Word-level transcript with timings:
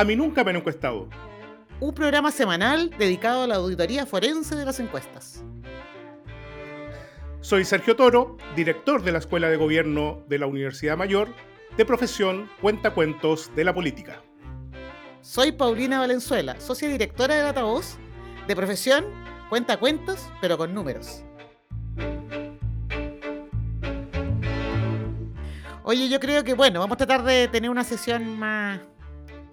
A 0.00 0.04
mí 0.04 0.16
nunca 0.16 0.42
me 0.42 0.48
han 0.48 0.56
encuestado. 0.56 1.10
Un 1.78 1.92
programa 1.92 2.30
semanal 2.30 2.88
dedicado 2.88 3.42
a 3.42 3.46
la 3.46 3.56
auditoría 3.56 4.06
forense 4.06 4.56
de 4.56 4.64
las 4.64 4.80
encuestas. 4.80 5.44
Soy 7.42 7.66
Sergio 7.66 7.96
Toro, 7.96 8.38
director 8.56 9.02
de 9.02 9.12
la 9.12 9.18
Escuela 9.18 9.50
de 9.50 9.58
Gobierno 9.58 10.24
de 10.26 10.38
la 10.38 10.46
Universidad 10.46 10.96
Mayor, 10.96 11.28
de 11.76 11.84
profesión 11.84 12.48
Cuentacuentos 12.62 13.54
de 13.54 13.62
la 13.62 13.74
Política. 13.74 14.22
Soy 15.20 15.52
Paulina 15.52 15.98
Valenzuela, 15.98 16.58
socia 16.60 16.88
directora 16.88 17.34
de 17.34 17.42
Datavoz, 17.42 17.98
de 18.48 18.56
profesión 18.56 19.04
Cuentacuentos, 19.50 20.30
pero 20.40 20.56
con 20.56 20.72
números. 20.72 21.24
Oye, 25.82 26.08
yo 26.08 26.18
creo 26.20 26.42
que, 26.42 26.54
bueno, 26.54 26.80
vamos 26.80 26.94
a 26.94 27.04
tratar 27.04 27.22
de 27.22 27.48
tener 27.48 27.68
una 27.68 27.84
sesión 27.84 28.38
más. 28.38 28.80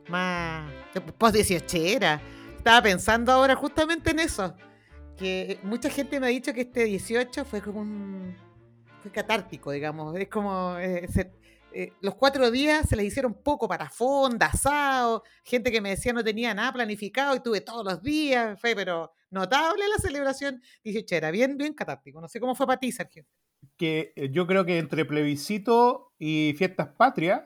Más. 0.10 0.72
post 1.18 1.36
18 1.36 1.78
era. 1.78 2.22
Estaba 2.58 2.82
pensando 2.82 3.32
ahora 3.32 3.56
justamente 3.56 4.12
en 4.12 4.20
eso. 4.20 4.56
Que 5.18 5.60
mucha 5.64 5.90
gente 5.90 6.20
me 6.20 6.28
ha 6.28 6.30
dicho 6.30 6.54
que 6.54 6.62
este 6.62 6.84
18 6.86 7.46
fue 7.46 7.62
como 7.62 7.82
un. 7.82 8.36
fue 9.02 9.12
catártico, 9.12 9.72
digamos. 9.72 10.16
Es 10.18 10.28
como. 10.30 10.78
eh, 10.78 11.08
se- 11.12 11.32
eh, 11.74 11.94
los 12.02 12.16
cuatro 12.16 12.50
días 12.50 12.88
se 12.90 12.96
les 12.96 13.06
hicieron 13.06 13.36
poco 13.44 13.68
para 13.68 13.88
fonda, 13.90 14.48
asado, 14.48 15.22
gente 15.44 15.72
que 15.72 15.80
me 15.82 15.90
decía 15.90 16.12
no 16.14 16.24
tenía 16.24 16.54
nada 16.54 16.72
planificado 16.74 17.36
y 17.36 17.40
tuve 17.42 17.62
todos 17.62 17.86
los 17.86 18.02
días, 18.02 18.60
fue 18.60 18.74
pero 18.74 19.12
notable 19.30 19.84
la 19.88 19.98
celebración 20.02 20.60
18 20.84 21.16
era 21.16 21.30
bien, 21.30 21.56
bien 21.58 21.74
catártico. 21.74 22.20
No 22.20 22.28
sé 22.30 22.40
cómo 22.40 22.56
fue 22.56 22.66
para 22.66 22.80
ti, 22.80 22.92
Sergio. 22.92 23.26
Que 23.76 24.12
eh, 24.16 24.30
yo 24.32 24.48
creo 24.48 24.66
que 24.66 24.80
entre 24.80 25.06
plebiscito 25.06 26.14
y 26.18 26.56
fiestas 26.58 26.88
patrias, 26.98 27.44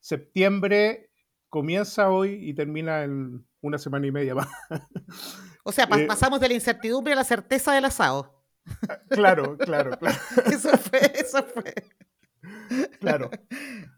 septiembre 0.00 1.10
comienza 1.54 2.10
hoy 2.10 2.30
y 2.50 2.52
termina 2.52 3.04
en 3.04 3.46
una 3.60 3.78
semana 3.78 4.04
y 4.08 4.10
media 4.10 4.34
más. 4.34 4.48
O 5.66 5.70
sea, 5.72 5.84
Eh, 5.96 6.04
pasamos 6.06 6.40
de 6.40 6.48
la 6.48 6.54
incertidumbre 6.54 7.12
a 7.12 7.16
la 7.16 7.24
certeza 7.24 7.72
del 7.72 7.84
asado. 7.86 8.42
claro, 9.08 9.56
claro, 9.56 9.96
claro. 9.98 10.18
Eso 10.52 10.76
fue, 10.76 11.00
eso 11.14 11.42
fue. 11.44 11.72
claro. 13.00 13.30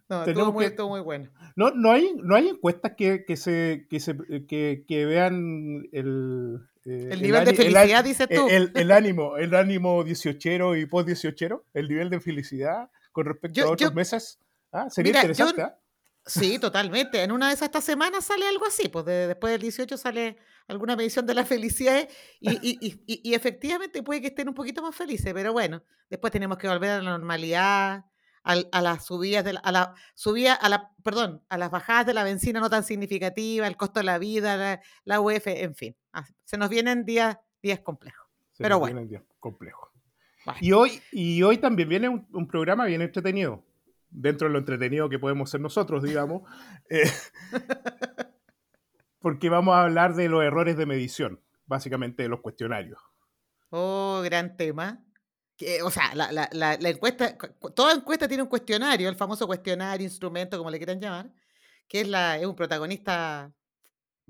No, 0.08 0.18
estuvo 0.20 0.24
Tenemos 0.24 0.52
muy, 0.52 0.64
que- 0.64 0.68
estuvo 0.70 0.88
muy 0.90 1.00
bueno. 1.00 1.30
No, 1.56 1.70
no, 1.72 1.90
hay, 1.92 2.14
no 2.22 2.36
hay 2.36 2.48
encuestas 2.48 2.92
que, 2.96 3.24
que, 3.24 3.36
se, 3.36 3.86
que, 3.90 3.98
se, 4.00 4.16
que, 4.46 4.84
que 4.86 5.06
vean 5.06 5.88
el, 5.92 6.60
eh, 6.84 7.08
El 7.10 7.22
nivel 7.22 7.44
de 7.44 7.50
el 7.52 7.56
felicidad, 7.56 7.82
ani- 8.00 8.08
dices 8.08 8.26
el, 8.30 8.36
tú. 8.38 8.46
el- 8.48 8.70
el 8.74 8.92
ánimo, 8.92 9.36
el 9.38 9.54
ánimo 9.54 10.04
18 10.04 10.76
y 10.76 10.86
post 10.86 11.06
18 11.08 11.64
el 11.74 11.88
nivel 11.88 12.10
de 12.10 12.20
felicidad 12.20 12.90
con 13.12 13.24
respecto 13.26 13.60
Yo- 13.60 13.66
a 13.68 13.70
otros 13.72 13.90
yo- 13.90 13.94
meses. 13.96 14.38
Ah, 14.72 14.88
sería 14.90 15.10
Mira, 15.10 15.22
yo- 15.22 15.28
interesante. 15.48 15.74
Sí, 16.26 16.58
totalmente. 16.58 17.22
En 17.22 17.30
una 17.30 17.48
de 17.48 17.54
esas 17.54 17.66
esta 17.66 17.80
semana 17.80 18.20
sale 18.20 18.46
algo 18.48 18.66
así, 18.66 18.88
pues 18.88 19.04
de- 19.04 19.28
después 19.28 19.52
del 19.52 19.60
18 19.62 19.96
sale 19.96 20.36
alguna 20.66 20.96
medición 20.96 21.24
de 21.26 21.34
la 21.34 21.44
felicidad 21.46 22.08
y, 22.40 22.50
y- 22.50 22.78
y- 22.80 23.02
y- 23.06 23.20
y 23.30 23.34
efectivamente 23.34 24.02
puede 24.02 24.20
que 24.20 24.26
estén 24.28 24.48
un 24.48 24.54
poquito 24.54 24.82
más 24.82 24.94
felices, 24.94 25.32
pero 25.32 25.52
bueno, 25.52 25.82
después 26.10 26.32
tenemos 26.32 26.58
que 26.58 26.66
volver 26.68 26.90
a 26.90 27.02
la 27.02 27.10
normalidad, 27.10 28.04
al- 28.42 28.68
a, 28.72 28.82
las 28.82 29.06
subidas 29.06 29.44
de 29.44 29.52
la, 29.54 29.60
a 29.60 29.70
la 29.72 29.94
subida, 30.14 30.54
a 30.54 30.68
la, 30.68 30.90
perdón, 31.04 31.44
a 31.48 31.58
las 31.58 31.70
bajadas 31.70 32.06
de 32.06 32.14
la 32.14 32.24
benzina 32.24 32.58
no 32.60 32.70
tan 32.70 32.82
significativa, 32.82 33.66
el 33.68 33.76
costo 33.76 34.00
de 34.00 34.04
la 34.04 34.18
vida, 34.18 34.56
la, 34.56 34.80
la 35.04 35.20
UF, 35.20 35.46
en 35.46 35.74
fin. 35.76 35.96
Se 36.44 36.56
nos 36.56 36.68
vienen 36.70 37.04
días, 37.04 37.38
días 37.62 37.80
complejos. 37.80 38.26
Se 38.52 38.62
pero 38.64 38.74
nos 38.76 38.80
bueno. 38.80 38.94
viene 38.96 39.02
el 39.02 39.08
día 39.10 39.24
complejo. 39.38 39.92
Bueno. 40.44 40.58
Y 40.62 40.72
hoy, 40.72 41.02
y 41.12 41.42
hoy 41.42 41.58
también 41.58 41.88
viene 41.88 42.08
un, 42.08 42.26
un 42.32 42.46
programa 42.48 42.84
bien 42.86 43.02
entretenido. 43.02 43.64
Dentro 44.10 44.46
de 44.48 44.52
lo 44.52 44.58
entretenido 44.58 45.08
que 45.08 45.18
podemos 45.18 45.50
ser 45.50 45.60
nosotros, 45.60 46.02
digamos. 46.02 46.42
eh, 46.90 47.10
porque 49.18 49.48
vamos 49.48 49.74
a 49.74 49.82
hablar 49.82 50.14
de 50.14 50.28
los 50.28 50.42
errores 50.44 50.76
de 50.76 50.86
medición, 50.86 51.40
básicamente 51.66 52.22
de 52.22 52.28
los 52.28 52.40
cuestionarios. 52.40 52.98
Oh, 53.70 54.20
gran 54.24 54.56
tema. 54.56 55.02
Que, 55.56 55.82
o 55.82 55.90
sea, 55.90 56.14
la, 56.14 56.30
la- 56.32 56.48
la- 56.52 56.76
la 56.78 56.88
encuesta, 56.90 57.36
cu- 57.38 57.48
cu- 57.58 57.70
toda 57.70 57.94
encuesta 57.94 58.28
tiene 58.28 58.42
un 58.42 58.48
cuestionario, 58.48 59.08
el 59.08 59.16
famoso 59.16 59.46
cuestionario, 59.46 60.04
instrumento, 60.04 60.58
como 60.58 60.70
le 60.70 60.76
quieran 60.76 61.00
llamar, 61.00 61.30
que 61.88 62.02
es, 62.02 62.08
la, 62.08 62.36
es 62.38 62.44
un 62.44 62.54
protagonista, 62.54 63.50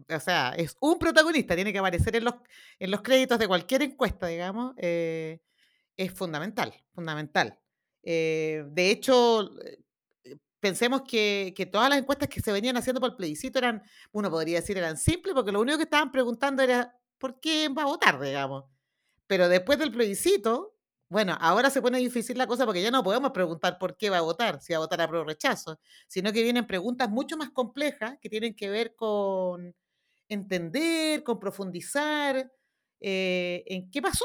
o 0.09 0.21
sea, 0.21 0.51
es 0.57 0.77
un 0.81 0.99
protagonista, 1.01 1.57
tiene 1.57 1.73
que 1.73 1.81
aparecer 1.81 2.15
en 2.15 2.25
los, 2.25 2.35
en 2.79 2.93
los 2.93 3.03
créditos 3.03 3.41
de 3.41 3.49
cualquier 3.49 3.83
encuesta, 3.83 4.29
digamos, 4.29 4.75
eh, 4.77 5.41
es 5.97 6.13
fundamental, 6.13 6.73
fundamental. 6.95 7.59
Eh, 8.09 8.65
de 8.69 8.91
hecho, 8.93 9.51
eh, 9.61 9.79
pensemos 10.61 11.03
que, 11.03 11.53
todas 11.73 11.91
las 11.91 11.99
encuestas 11.99 12.29
que 12.29 12.41
se 12.41 12.53
venían 12.53 12.77
haciendo 12.77 13.01
por 13.01 13.11
el 13.11 13.17
plebiscito 13.17 13.59
eran, 13.59 13.83
uno 14.13 14.31
podría 14.31 14.61
decir, 14.61 14.79
eran 14.79 14.97
simples, 14.97 15.35
porque 15.35 15.51
lo 15.51 15.61
único 15.61 15.77
que 15.77 15.85
estaban 15.85 16.13
preguntando 16.13 16.63
era, 16.63 16.97
¿por 17.19 17.41
quién 17.41 17.75
va 17.77 17.83
a 17.83 17.87
votar, 17.87 18.21
digamos? 18.21 18.65
Pero 19.27 19.49
después 19.49 19.79
del 19.81 19.91
plebiscito, 19.91 20.77
bueno, 21.09 21.37
ahora 21.41 21.69
se 21.71 21.83
pone 21.83 21.99
difícil 21.99 22.39
la 22.39 22.47
cosa 22.47 22.65
porque 22.65 22.83
ya 22.83 22.93
no 22.93 23.03
podemos 23.03 23.33
preguntar 23.33 23.77
por 23.79 23.97
qué 23.97 24.09
va 24.09 24.19
a 24.19 24.23
votar, 24.23 24.61
si 24.63 24.73
va 24.73 24.79
a 24.79 24.81
votar 24.81 25.01
a 25.01 25.09
pro 25.09 25.23
o 25.23 25.25
rechazo, 25.25 25.81
sino 26.07 26.33
que 26.33 26.43
vienen 26.45 26.67
preguntas 26.67 27.11
mucho 27.11 27.37
más 27.37 27.51
complejas 27.51 28.19
que 28.21 28.29
tienen 28.29 28.55
que 28.55 28.71
ver 28.71 28.95
con 28.95 29.75
entender, 30.29 31.25
con 31.25 31.41
profundizar 31.41 32.53
eh, 33.01 33.65
en 33.67 33.91
qué 33.91 34.01
pasó, 34.03 34.25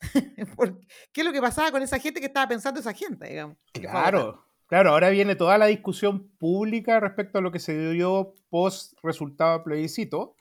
¿Qué 1.12 1.20
es 1.20 1.24
lo 1.24 1.32
que 1.32 1.40
pasaba 1.40 1.70
con 1.70 1.82
esa 1.82 1.98
gente 1.98 2.20
que 2.20 2.26
estaba 2.26 2.48
pensando 2.48 2.80
esa 2.80 2.92
gente, 2.92 3.28
digamos? 3.28 3.56
Claro, 3.72 4.44
claro, 4.66 4.90
ahora 4.90 5.10
viene 5.10 5.36
toda 5.36 5.58
la 5.58 5.66
discusión 5.66 6.28
pública 6.38 7.00
respecto 7.00 7.38
a 7.38 7.40
lo 7.42 7.52
que 7.52 7.58
se 7.58 7.90
dio 7.92 8.34
post 8.48 8.94
resultado 9.02 9.62
plebiscito 9.64 10.36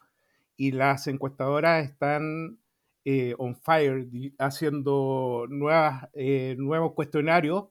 y 0.58 0.72
las 0.72 1.08
encuestadoras 1.08 1.86
están 1.86 2.60
eh, 3.06 3.36
on 3.38 3.56
fire 3.56 4.08
haciendo 4.40 5.46
nuevas, 5.50 6.10
eh, 6.14 6.56
nuevos 6.58 6.94
cuestionarios 6.94 7.66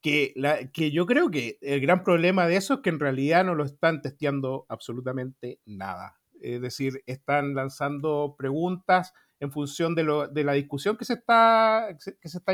que, 0.00 0.32
la- 0.36 0.70
que 0.70 0.90
yo 0.90 1.06
creo 1.06 1.30
que 1.30 1.58
el 1.60 1.80
gran 1.80 2.04
problema 2.04 2.46
de 2.46 2.56
eso 2.56 2.74
es 2.74 2.80
que 2.80 2.90
en 2.90 3.00
realidad 3.00 3.44
no 3.44 3.54
lo 3.54 3.64
están 3.64 4.02
testeando 4.02 4.66
absolutamente 4.68 5.60
nada. 5.64 6.20
Es 6.40 6.60
decir, 6.60 7.02
están 7.06 7.54
lanzando 7.54 8.34
preguntas 8.36 9.14
en 9.42 9.52
función 9.52 9.94
de, 9.94 10.04
lo- 10.04 10.28
de 10.28 10.44
la 10.44 10.52
discusión 10.54 10.96
que 10.96 11.04
se, 11.04 11.14
está, 11.14 11.88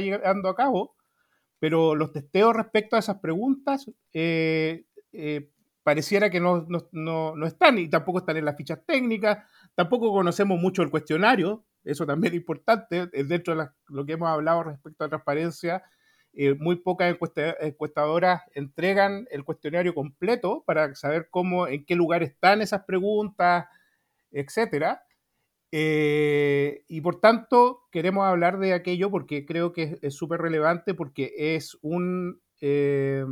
llevando 0.00 0.49
a 0.49 0.56
cabo, 0.56 0.97
pero 1.59 1.94
los 1.94 2.12
testeos 2.12 2.54
respecto 2.54 2.97
a 2.97 3.00
esas 3.00 3.19
preguntas 3.21 3.91
eh, 4.12 4.84
eh, 5.12 5.50
pareciera 5.82 6.31
que 6.31 6.41
no, 6.41 6.66
están 7.47 7.78
y 7.78 7.88
tampoco 7.88 8.19
están 8.19 8.37
en 8.37 8.44
las 8.44 8.56
fichas 8.56 8.81
técnicas, 8.87 9.38
tampoco 9.75 10.12
conocemos 10.12 10.60
mucho 10.60 10.82
el 10.82 10.91
cuestionario, 10.91 11.65
eso 11.84 12.06
también 12.06 12.34
es 12.34 12.41
importante, 12.41 13.09
eh, 13.12 13.25
dentro 13.25 13.56
de 13.56 13.69
lo 13.88 14.06
que 14.06 14.12
hemos 14.12 14.28
hablado 14.28 14.65
respecto 14.65 15.05
a 15.05 15.09
transparencia, 15.09 15.82
muy 16.60 16.76
pocas 16.76 17.10
encuesta- 17.12 17.56
encuestadoras 17.60 18.43
entregan 18.55 19.26
el 19.31 19.44
cuestionario 19.44 19.94
completo 19.94 20.62
para 20.66 20.94
saber 20.94 21.28
cómo, 21.31 21.66
en 21.66 21.84
qué 21.84 21.97
lugar 21.97 22.22
están 22.22 22.62
esas 22.62 22.84
preguntas, 22.84 23.66
etcétera. 24.31 25.03
Eh, 25.71 26.84
y 26.89 27.01
por 27.03 27.21
tanto, 27.21 27.83
queremos 27.93 28.27
hablar 28.27 28.59
de 28.59 28.73
aquello 28.73 29.11
porque 29.11 29.45
creo 29.45 29.73
que 29.73 29.99
es- 30.03 30.15
súper 30.15 30.41
relevante 30.41 30.95
porque 30.95 31.33
es 31.37 31.77
un, 31.83 32.41
eh, 32.61 33.25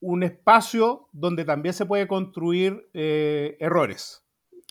un 0.00 0.22
espacio 0.22 1.08
donde 1.12 1.44
también 1.44 1.74
se 1.74 1.86
puede 1.86 2.08
construir 2.08 2.88
eh, 2.94 3.56
errores. 3.60 4.24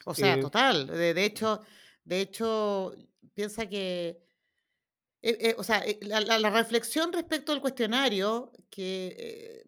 O 0.05 0.13
sea, 0.13 0.39
total. 0.39 0.87
De, 0.87 1.13
de 1.13 1.25
hecho, 1.25 1.61
de 2.03 2.21
hecho, 2.21 2.93
piensa 3.33 3.67
que, 3.69 4.23
o 5.57 5.63
sea, 5.63 5.83
la, 6.01 6.21
la- 6.21 6.39
la 6.39 6.49
reflexión 6.49 7.13
respecto 7.13 7.51
al 7.51 7.61
cuestionario 7.61 8.51
que 8.69 9.63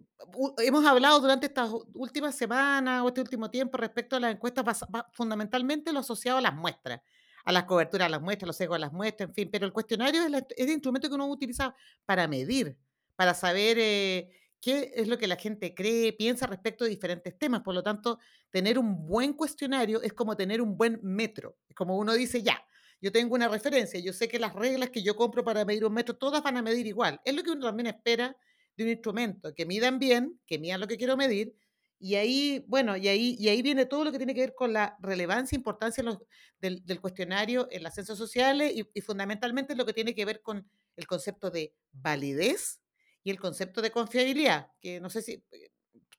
hemos 0.60 0.86
hablado 0.86 1.20
durante 1.20 1.48
estas 1.48 1.72
últimas 1.94 2.36
semanas 2.36 3.02
o 3.04 3.08
este 3.08 3.22
último 3.22 3.50
tiempo 3.50 3.78
respecto 3.78 4.16
a 4.16 4.20
las 4.20 4.34
encuestas, 4.34 4.86
fundamentalmente 5.14 5.92
lo 5.94 6.00
asociado 6.00 6.38
a 6.38 6.42
las 6.42 6.54
muestras, 6.56 7.02
a 7.46 7.52
las 7.52 7.64
coberturas 7.66 8.08
de 8.08 8.12
las 8.12 8.22
muestras, 8.22 8.48
los 8.48 8.56
sesgos 8.58 8.76
de 8.76 8.82
las 8.82 8.94
muestras, 8.94 9.30
en 9.30 9.36
fin, 9.36 9.50
pero 9.52 9.66
el 9.66 9.74
cuestionario 9.74 10.24
es, 10.24 10.32
la- 10.32 10.40
es 10.40 10.48
el 10.58 10.70
instrumento 10.70 11.10
que 11.10 11.16
uno 11.16 11.28
utiliza 11.28 11.76
para 12.06 12.28
medir, 12.28 12.78
para 13.16 13.34
saber 13.34 13.78
eh, 13.80 14.30
qué 14.60 14.92
es 14.96 15.08
lo 15.08 15.18
que 15.18 15.28
la 15.28 15.36
gente 15.36 15.74
cree, 15.74 16.14
piensa 16.14 16.46
respecto 16.48 16.84
de 16.84 16.92
diferentes 16.92 17.38
temas. 17.38 17.62
Por 17.62 17.74
lo 17.74 17.84
tanto, 17.84 18.20
tener 18.50 18.78
un 18.80 19.06
buen 19.08 19.34
cuestionario 19.34 20.02
es 20.02 20.14
como 20.14 20.36
tener 20.38 20.62
un 20.62 20.78
buen 20.78 21.00
metro. 21.04 21.58
Es 21.68 21.76
como 21.76 21.98
uno 21.98 22.14
dice, 22.14 22.44
ya, 22.44 22.64
yo 23.02 23.12
tengo 23.12 23.34
una 23.36 23.48
referencia, 23.48 24.00
yo 24.00 24.14
sé 24.14 24.28
que 24.28 24.38
las 24.40 24.54
reglas 24.54 24.92
que 24.92 25.02
yo 25.02 25.16
compro 25.16 25.44
para 25.44 25.66
medir 25.66 25.86
un 25.86 25.94
metro, 25.94 26.16
todas 26.16 26.44
van 26.44 26.58
a 26.58 26.62
medir 26.62 26.86
igual. 26.86 27.20
Es 27.26 27.34
lo 27.36 27.44
que 27.44 27.52
uno 27.52 27.66
también 27.68 27.88
espera 27.88 28.36
de 28.84 28.92
un 28.92 28.98
instrumento, 28.98 29.54
que 29.54 29.66
midan 29.66 30.00
bien, 30.00 30.40
que 30.46 30.60
midan 30.60 30.80
lo 30.82 30.88
que 30.88 30.98
quiero 30.98 31.18
medir. 31.18 31.56
Y 32.00 32.16
ahí, 32.16 32.66
bueno, 32.68 32.98
y 32.98 33.08
ahí, 33.08 33.36
y 33.40 33.50
ahí 33.50 33.62
viene 33.62 33.86
todo 33.86 34.04
lo 34.04 34.12
que 34.12 34.18
tiene 34.18 34.34
que 34.34 34.42
ver 34.42 34.56
con 34.56 34.74
la 34.74 34.98
relevancia 35.02 35.56
e 35.56 35.60
importancia 35.60 36.04
los- 36.04 36.20
del, 36.60 36.84
del 36.86 37.00
cuestionario 37.00 37.68
en 37.72 37.84
las 37.84 37.94
ciencias 37.94 38.18
sociales 38.18 38.74
y, 38.76 38.88
y 38.94 39.02
fundamentalmente 39.02 39.76
lo 39.76 39.86
que 39.86 39.94
tiene 39.94 40.16
que 40.16 40.26
ver 40.26 40.42
con 40.42 40.68
el 40.96 41.08
concepto 41.08 41.52
de 41.52 41.74
validez 41.92 42.82
y 43.24 43.30
el 43.30 43.40
concepto 43.40 43.82
de 43.82 43.92
confiabilidad, 43.92 44.70
que 44.82 45.00
no 45.00 45.10
sé 45.10 45.22
si 45.22 45.44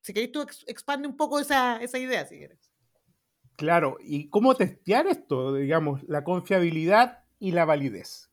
si 0.02 0.12
queréis 0.12 0.32
tú 0.32 0.42
expande 0.66 1.06
un 1.08 1.16
poco 1.16 1.38
esa, 1.38 1.80
esa 1.82 1.98
idea, 1.98 2.26
si 2.26 2.36
quieres. 2.36 2.70
Claro, 3.56 3.98
¿y 4.00 4.28
cómo 4.28 4.54
testear 4.56 5.06
esto? 5.06 5.54
Digamos, 5.54 6.02
la 6.08 6.24
confiabilidad 6.24 7.24
y 7.38 7.52
la 7.52 7.64
validez. 7.64 8.30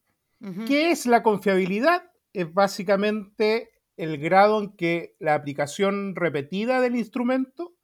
¿Qué 0.66 0.92
es 0.92 1.06
la 1.06 1.22
confiabilidad? 1.24 2.12
Es 2.34 2.54
básicamente 2.54 3.70
el 4.00 4.18
grado 4.18 4.62
en 4.62 4.72
que 4.78 5.18
la 5.20 5.36
aplicación 5.36 6.16
repetida 6.16 6.80
del 6.80 6.96
instrumento 6.96 7.76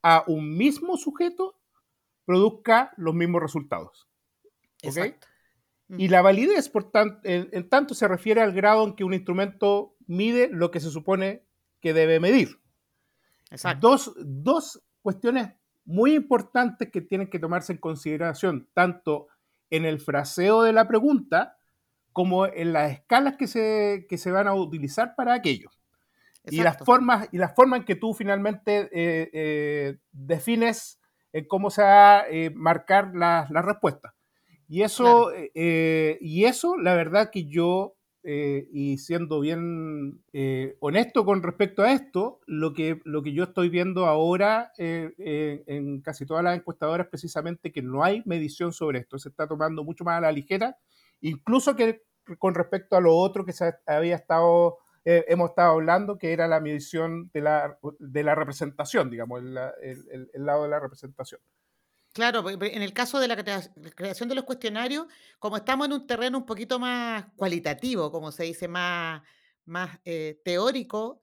a 0.00 0.22
un 0.28 0.56
mismo 0.56 0.96
sujeto 0.96 1.58
produzca 2.24 2.92
los 2.96 3.14
mismos 3.14 3.42
resultados. 3.42 4.08
Exacto. 4.80 5.26
Y 5.88 6.06
la 6.06 6.22
validez, 6.22 6.68
por 6.68 6.92
tanto, 6.92 7.18
en, 7.24 7.68
tanto 7.68 7.94
se 7.94 8.06
refiere 8.06 8.42
al 8.42 8.52
grado 8.52 8.84
en 8.84 8.94
que 8.94 9.02
un 9.02 9.12
instrumento 9.12 9.96
mide 10.06 10.48
lo 10.52 10.70
que 10.70 10.78
se 10.78 10.90
supone 10.90 11.44
que 11.80 11.92
debe 11.92 12.20
medir. 12.20 12.60
Exacto. 13.50 13.88
Dos, 13.88 14.14
dos 14.18 14.84
cuestiones 15.02 15.50
muy 15.84 16.14
importantes 16.14 16.90
que 16.92 17.00
tienen 17.00 17.28
que 17.28 17.40
tomarse 17.40 17.72
en 17.72 17.78
consideración, 17.78 18.68
tanto 18.72 19.26
en 19.70 19.84
el 19.84 19.98
fraseo 19.98 20.62
de 20.62 20.72
la 20.72 20.86
pregunta 20.86 21.55
como 22.16 22.46
en 22.46 22.72
las 22.72 22.92
escalas 22.92 23.36
que 23.36 23.46
se, 23.46 24.06
se 24.08 24.30
van 24.30 24.48
a 24.48 24.54
utilizar 24.54 25.14
para 25.14 25.34
aquello. 25.34 25.68
Y 26.46 26.62
las, 26.62 26.78
formas, 26.78 27.28
y 27.30 27.36
las 27.36 27.54
formas 27.54 27.80
en 27.80 27.84
que 27.84 27.94
tú 27.94 28.14
finalmente 28.14 28.88
eh, 28.90 29.28
eh, 29.34 29.98
defines 30.12 30.98
cómo 31.46 31.68
se 31.68 31.82
va 31.82 32.20
a 32.20 32.28
eh, 32.30 32.48
marcar 32.54 33.14
la, 33.14 33.46
la, 33.50 33.60
respuesta. 33.60 34.14
Y 34.66 34.80
eso, 34.80 35.30
y 35.54 36.44
eso, 36.46 36.78
la 36.78 36.94
verdad 36.94 37.28
que 37.30 37.44
yo 37.44 37.96
eh, 38.28 38.66
y 38.72 38.98
siendo 38.98 39.38
bien 39.38 40.20
eh, 40.32 40.76
honesto 40.80 41.24
con 41.24 41.44
respecto 41.44 41.84
a 41.84 41.92
esto, 41.92 42.40
lo 42.48 42.74
que, 42.74 43.00
lo 43.04 43.22
que 43.22 43.32
yo 43.32 43.44
estoy 43.44 43.68
viendo 43.68 44.06
ahora 44.06 44.72
eh, 44.78 45.62
en 45.68 46.00
casi 46.00 46.26
todas 46.26 46.42
las 46.42 46.56
encuestadoras 46.56 47.06
precisamente 47.06 47.70
que 47.70 47.82
no 47.82 48.02
hay 48.02 48.22
medición 48.24 48.72
sobre 48.72 48.98
esto, 48.98 49.16
se 49.20 49.28
está 49.28 49.46
tomando 49.46 49.84
mucho 49.84 50.02
más 50.02 50.18
a 50.18 50.22
la 50.22 50.32
ligera, 50.32 50.76
incluso 51.20 51.76
que 51.76 52.02
con 52.38 52.54
respecto 52.54 52.96
a 52.96 53.00
lo 53.00 53.16
otro 53.16 53.44
que 53.44 53.52
se 53.52 53.74
había 53.86 54.16
estado, 54.16 54.78
hemos 55.04 55.50
estado 55.50 55.72
hablando, 55.72 56.18
que 56.18 56.32
era 56.32 56.48
la 56.48 56.60
medición 56.60 57.30
de 57.32 57.40
la, 57.40 57.78
de 57.98 58.22
la 58.24 58.34
representación, 58.34 59.10
digamos, 59.10 59.42
el, 59.42 60.28
el 60.32 60.46
lado 60.46 60.64
de 60.64 60.68
la 60.70 60.80
representación. 60.80 61.40
Claro, 62.16 62.48
en 62.48 62.82
el 62.82 62.94
caso 62.94 63.20
de 63.20 63.28
la 63.28 63.36
creación 63.94 64.30
de 64.30 64.34
los 64.34 64.44
cuestionarios, 64.44 65.06
como 65.38 65.58
estamos 65.58 65.86
en 65.86 65.92
un 65.92 66.06
terreno 66.06 66.38
un 66.38 66.46
poquito 66.46 66.78
más 66.78 67.26
cualitativo, 67.36 68.10
como 68.10 68.32
se 68.32 68.44
dice, 68.44 68.68
más, 68.68 69.22
más 69.66 70.00
eh, 70.02 70.40
teórico, 70.42 71.20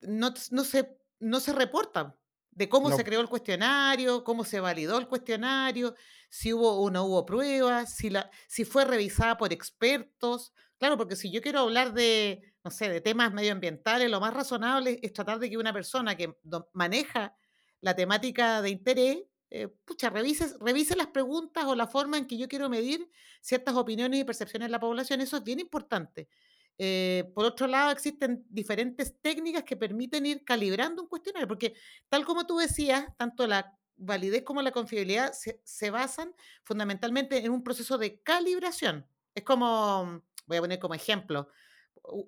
no, 0.00 0.32
no, 0.52 0.62
se, 0.62 0.96
no 1.18 1.40
se 1.40 1.52
reporta 1.52 2.14
de 2.58 2.68
cómo 2.68 2.90
se 2.90 3.04
creó 3.04 3.20
el 3.20 3.28
cuestionario, 3.28 4.24
cómo 4.24 4.42
se 4.42 4.58
validó 4.58 4.98
el 4.98 5.06
cuestionario, 5.06 5.94
si 6.28 6.52
hubo 6.52 6.72
o 6.80 6.90
no 6.90 7.04
hubo 7.04 7.24
pruebas, 7.24 7.94
si, 7.94 8.10
la, 8.10 8.28
si 8.48 8.64
fue 8.64 8.84
revisada 8.84 9.36
por 9.38 9.52
expertos. 9.52 10.52
Claro, 10.76 10.96
porque 10.96 11.14
si 11.14 11.30
yo 11.30 11.40
quiero 11.40 11.60
hablar 11.60 11.92
de, 11.92 12.42
no 12.64 12.72
sé, 12.72 12.88
de 12.88 13.00
temas 13.00 13.32
medioambientales, 13.32 14.10
lo 14.10 14.18
más 14.18 14.34
razonable 14.34 14.98
es 15.04 15.12
tratar 15.12 15.38
de 15.38 15.48
que 15.50 15.56
una 15.56 15.72
persona 15.72 16.16
que 16.16 16.36
maneja 16.72 17.32
la 17.80 17.94
temática 17.94 18.60
de 18.60 18.70
interés 18.70 19.18
eh, 19.50 19.68
pucha, 19.84 20.10
revise, 20.10 20.56
revise 20.60 20.96
las 20.96 21.06
preguntas 21.06 21.64
o 21.64 21.76
la 21.76 21.86
forma 21.86 22.18
en 22.18 22.26
que 22.26 22.36
yo 22.36 22.48
quiero 22.48 22.68
medir 22.68 23.08
ciertas 23.40 23.76
opiniones 23.76 24.18
y 24.18 24.24
percepciones 24.24 24.66
de 24.66 24.72
la 24.72 24.80
población. 24.80 25.20
Eso 25.20 25.36
es 25.36 25.44
bien 25.44 25.60
importante. 25.60 26.28
Eh, 26.78 27.30
por 27.34 27.44
otro 27.44 27.66
lado, 27.66 27.90
existen 27.90 28.46
diferentes 28.48 29.20
técnicas 29.20 29.64
que 29.64 29.76
permiten 29.76 30.26
ir 30.26 30.44
calibrando 30.44 31.02
un 31.02 31.08
cuestionario, 31.08 31.48
porque 31.48 31.74
tal 32.08 32.24
como 32.24 32.46
tú 32.46 32.58
decías, 32.58 33.06
tanto 33.16 33.46
la 33.46 33.76
validez 33.96 34.44
como 34.44 34.62
la 34.62 34.70
confiabilidad 34.70 35.32
se, 35.32 35.60
se 35.64 35.90
basan 35.90 36.32
fundamentalmente 36.62 37.44
en 37.44 37.50
un 37.50 37.64
proceso 37.64 37.98
de 37.98 38.22
calibración. 38.22 39.06
Es 39.34 39.42
como, 39.42 40.22
voy 40.46 40.56
a 40.56 40.60
poner 40.60 40.78
como 40.78 40.94
ejemplo, 40.94 41.48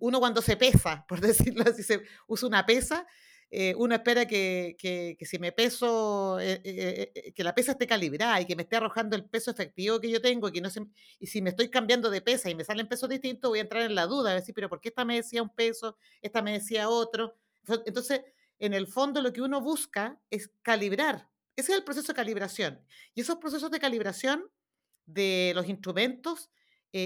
uno 0.01 0.19
cuando 0.19 0.43
se 0.43 0.57
pesa, 0.57 1.05
por 1.09 1.21
decirlo 1.21 1.65
así, 1.67 1.83
se 1.83 2.03
usa 2.27 2.49
una 2.49 2.67
pesa 2.67 3.07
eh, 3.53 3.75
uno 3.77 3.97
espera 3.97 4.27
que, 4.27 4.77
si 5.21 5.39
me 5.41 5.51
peso, 5.51 6.39
eh, 6.39 6.61
eh, 6.65 7.33
que 7.35 7.43
la 7.43 7.53
pesa 7.53 7.73
esté 7.73 7.85
calibrada 7.87 8.41
y 8.41 8.47
que 8.47 8.55
me 8.55 8.63
esté 8.63 8.77
arrojando 8.77 9.17
el 9.17 9.25
peso 9.25 9.51
efectivo 9.51 9.99
que 9.99 10.09
yo 10.09 10.23
tengo 10.23 10.49
y, 10.49 10.53
que 10.53 10.61
no 10.61 10.69
y 11.19 11.27
si 11.27 11.43
me 11.43 11.51
estoy 11.51 11.69
cambiando 11.69 12.11
de 12.11 12.21
pesa 12.21 12.49
y 12.49 12.55
me 12.55 12.65
salen 12.65 12.87
pesos 12.87 13.09
distintos, 13.09 13.51
voy 13.51 13.59
a 13.59 13.63
entrar 13.63 13.83
en 13.83 13.97
la 13.97 14.07
duda, 14.07 14.31
a 14.31 14.35
decir, 14.35 14.55
pero 14.55 14.69
¿por 14.69 14.81
qué 14.81 14.91
esta 14.91 15.05
me 15.05 15.17
decía 15.17 15.43
un 15.43 15.53
peso, 15.53 15.97
esta 16.23 16.43
me 16.43 16.53
decía 16.53 16.89
otro? 16.89 17.37
Entonces, 17.87 18.23
en 18.61 18.73
el 18.73 18.87
fondo 18.87 19.21
lo 19.21 19.33
que 19.33 19.43
uno 19.43 19.61
busca 19.61 20.21
es 20.31 20.53
calibrar. 20.63 21.29
Ese 21.57 21.73
es 21.73 21.79
el 21.79 21.85
proceso 21.85 22.13
de 22.13 22.17
calibración. 22.17 22.81
Y 23.15 23.23
esos 23.23 23.39
procesos 23.39 23.71
de 23.73 23.81
calibración 23.81 24.49
de 25.07 25.53
los 25.57 25.69
instrumentos, 25.69 26.51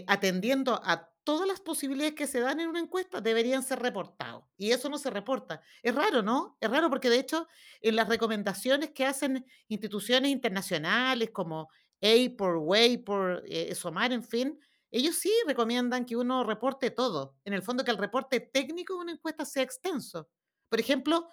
atendiendo 0.06 0.80
a 0.84 1.13
todas 1.24 1.48
las 1.48 1.60
posibilidades 1.60 2.14
que 2.14 2.26
se 2.26 2.40
dan 2.40 2.60
en 2.60 2.68
una 2.68 2.80
encuesta 2.80 3.20
deberían 3.20 3.62
ser 3.62 3.80
reportados. 3.80 4.44
Y 4.56 4.70
eso 4.70 4.88
no 4.88 4.98
se 4.98 5.10
reporta. 5.10 5.62
Es 5.82 5.94
raro, 5.94 6.22
¿no? 6.22 6.56
Es 6.60 6.70
raro 6.70 6.90
porque 6.90 7.10
de 7.10 7.18
hecho 7.18 7.48
en 7.80 7.96
las 7.96 8.08
recomendaciones 8.08 8.90
que 8.90 9.06
hacen 9.06 9.46
instituciones 9.68 10.30
internacionales 10.30 11.30
como 11.30 11.70
APOR, 12.02 12.58
WAPOR, 12.58 13.42
eh, 13.46 13.74
SOMAR, 13.74 14.12
en 14.12 14.22
fin, 14.22 14.60
ellos 14.90 15.16
sí 15.16 15.32
recomiendan 15.46 16.04
que 16.04 16.16
uno 16.16 16.44
reporte 16.44 16.90
todo. 16.90 17.36
En 17.44 17.54
el 17.54 17.62
fondo 17.62 17.84
que 17.84 17.90
el 17.90 17.98
reporte 17.98 18.40
técnico 18.40 18.94
de 18.94 19.00
una 19.00 19.12
encuesta 19.12 19.44
sea 19.44 19.62
extenso. 19.62 20.28
Por 20.68 20.78
ejemplo, 20.78 21.28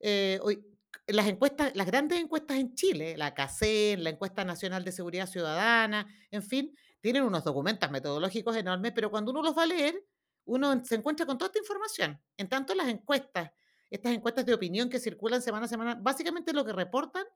eh, 0.00 0.38
hoy, 0.42 0.64
las 1.06 1.26
encuestas, 1.26 1.72
las 1.74 1.86
grandes 1.86 2.20
encuestas 2.20 2.58
en 2.58 2.74
Chile, 2.74 3.16
la 3.16 3.34
CACEN, 3.34 4.04
la 4.04 4.10
Encuesta 4.10 4.44
Nacional 4.44 4.84
de 4.84 4.92
Seguridad 4.92 5.28
Ciudadana, 5.28 6.06
en 6.30 6.42
fin, 6.42 6.76
tienen 7.02 7.24
unos 7.24 7.44
documentos 7.44 7.90
metodológicos 7.90 8.56
enormes, 8.56 8.92
pero 8.94 9.10
cuando 9.10 9.32
uno 9.32 9.42
los 9.42 9.58
va 9.58 9.64
a 9.64 9.66
leer, 9.66 10.06
uno 10.44 10.82
se 10.84 10.94
encuentra 10.94 11.26
con 11.26 11.36
toda 11.36 11.48
esta 11.48 11.58
información. 11.58 12.18
En 12.36 12.48
tanto, 12.48 12.74
las 12.74 12.88
encuestas, 12.88 13.50
estas 13.90 14.12
encuestas 14.12 14.46
de 14.46 14.54
opinión 14.54 14.88
que 14.88 15.00
circulan 15.00 15.42
semana 15.42 15.66
a 15.66 15.68
semana, 15.68 15.98
básicamente 16.00 16.52
lo 16.52 16.64
que 16.64 16.72
reportan 16.72 17.26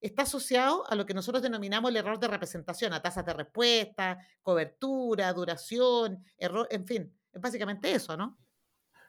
está 0.00 0.22
asociado 0.22 0.90
a 0.90 0.94
lo 0.94 1.04
que 1.04 1.12
nosotros 1.12 1.42
denominamos 1.42 1.90
el 1.90 1.98
error 1.98 2.18
de 2.18 2.28
representación, 2.28 2.94
a 2.94 3.02
tasas 3.02 3.26
de 3.26 3.34
respuesta, 3.34 4.18
cobertura, 4.42 5.30
duración, 5.34 6.24
error, 6.38 6.66
en 6.70 6.86
fin, 6.86 7.14
es 7.32 7.40
básicamente 7.40 7.92
eso, 7.92 8.16
¿no? 8.16 8.38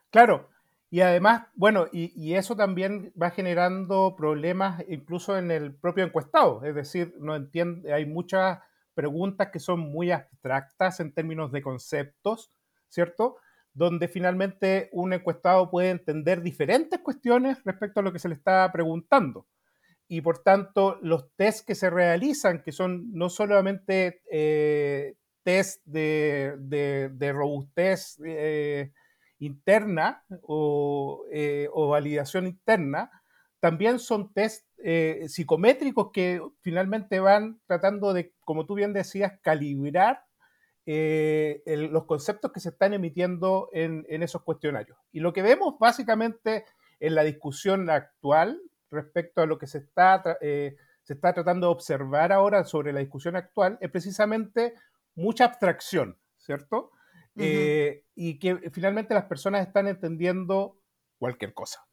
Claro, 0.09 0.49
y 0.89 0.99
además, 0.99 1.47
bueno, 1.55 1.87
y, 1.93 2.11
y, 2.21 2.35
eso 2.35 2.57
también 2.57 3.13
va 3.19 3.31
generando 3.31 4.13
problemas 4.17 4.83
incluso 4.89 5.37
en 5.37 5.49
el 5.49 5.73
propio 5.73 6.03
encuestado, 6.03 6.65
es 6.65 6.75
decir, 6.75 7.15
no 7.17 7.37
entiende, 7.37 7.93
hay 7.93 8.05
muchas 8.05 8.59
preguntas 8.93 9.49
que 9.51 9.59
son 9.59 9.79
muy 9.79 10.11
abstractas 10.11 10.99
en 10.99 11.13
términos 11.13 11.51
de 11.51 11.61
conceptos, 11.61 12.51
¿cierto? 12.89 13.37
Donde 13.73 14.07
finalmente 14.07 14.89
un 14.91 15.13
encuestado 15.13 15.69
puede 15.69 15.89
entender 15.89 16.41
diferentes 16.41 16.99
cuestiones 16.99 17.63
respecto 17.63 17.99
a 17.99 18.03
lo 18.03 18.11
que 18.11 18.19
se 18.19 18.29
le 18.29 18.35
está 18.35 18.69
preguntando. 18.71 19.47
Y 20.07 20.19
por 20.19 20.39
tanto, 20.39 20.99
los 21.01 21.31
test 21.37 21.65
que 21.65 21.73
se 21.73 21.89
realizan, 21.89 22.61
que 22.63 22.73
son 22.73 23.13
no 23.13 23.29
solamente 23.29 24.21
eh, 24.29 25.15
test 25.43 25.81
de, 25.85 26.55
de, 26.59 27.31
robustez 27.31 28.19
eh, 28.25 28.91
interna 29.39 30.23
o, 30.43 31.23
eh, 31.31 31.69
o, 31.71 31.87
validación 31.87 32.45
interna, 32.45 33.09
también 33.61 33.99
son 33.99 34.33
test 34.33 34.65
eh, 34.83 35.25
psicométricos 35.27 36.11
que 36.11 36.41
finalmente 36.61 37.19
van 37.19 37.59
tratando 37.67 38.13
de, 38.13 38.33
como 38.41 38.65
tú 38.65 38.75
bien 38.75 38.93
decías, 38.93 39.33
calibrar 39.41 40.25
eh, 40.85 41.61
los 41.91 42.05
conceptos 42.05 42.51
que 42.51 42.59
se 42.59 42.69
están 42.69 42.93
emitiendo 42.93 43.69
en, 43.73 44.05
esos 44.09 44.41
cuestionarios. 44.41 44.97
Y 45.11 45.19
lo 45.19 45.33
que 45.33 45.43
vemos 45.43 45.77
básicamente 45.79 46.65
en 46.99 47.15
la 47.15 47.23
discusión 47.23 47.89
actual 47.89 48.59
respecto 48.89 49.41
a 49.41 49.45
lo 49.45 49.59
que 49.59 49.67
se 49.67 49.77
está, 49.77 50.37
eh, 50.41 50.75
se 51.03 51.13
está 51.13 51.33
tratando 51.33 51.67
de 51.67 51.73
observar 51.73 52.31
ahora 52.31 52.63
sobre 52.63 52.91
la 52.91 52.99
discusión 52.99 53.35
actual 53.35 53.77
es 53.81 53.91
precisamente 53.91 54.73
mucha 55.15 55.45
abstracción, 55.45 56.17
¿cierto? 56.37 56.91
y 57.33 58.39
que 58.39 58.69
finalmente 58.71 59.13
las 59.13 59.25
personas 59.25 59.65
están 59.65 59.87
entendiendo 59.87 60.77
cualquier 61.17 61.53
cosa. 61.53 61.85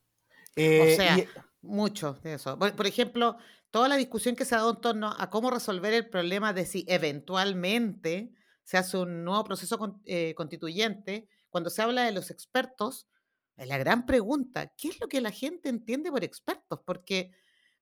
o 0.56 0.96
sea, 0.96 1.16
mucho 1.62 2.14
de 2.22 2.34
eso. 2.34 2.58
Por, 2.58 2.86
ejemplo, 2.86 3.36
toda 3.70 3.88
la 3.88 3.96
discusión 3.96 4.36
que 4.36 4.44
se 4.44 4.54
ha 4.54 4.58
dado 4.58 4.70
en 4.72 4.80
torno 4.80 5.14
a 5.16 5.30
cómo 5.30 5.50
resolver 5.50 5.92
el 5.92 6.08
problema 6.08 6.52
de 6.52 6.66
si 6.66 6.84
eventualmente 6.88 8.32
se 8.64 8.76
hace 8.76 8.98
un 8.98 9.24
nuevo 9.24 9.44
proceso 9.44 10.00
eh, 10.04 10.34
constituyente, 10.34 11.28
cuando 11.48 11.70
se 11.70 11.82
habla 11.82 12.04
de 12.04 12.12
los 12.12 12.30
expertos, 12.30 13.08
es 13.56 13.66
la 13.66 13.78
gran 13.78 14.06
pregunta, 14.06 14.72
¿qué 14.76 14.88
es 14.88 15.00
lo 15.00 15.08
que 15.08 15.20
la 15.20 15.30
gente 15.30 15.68
entiende 15.68 16.10
por 16.10 16.22
expertos? 16.22 16.80
Porque, 16.84 17.32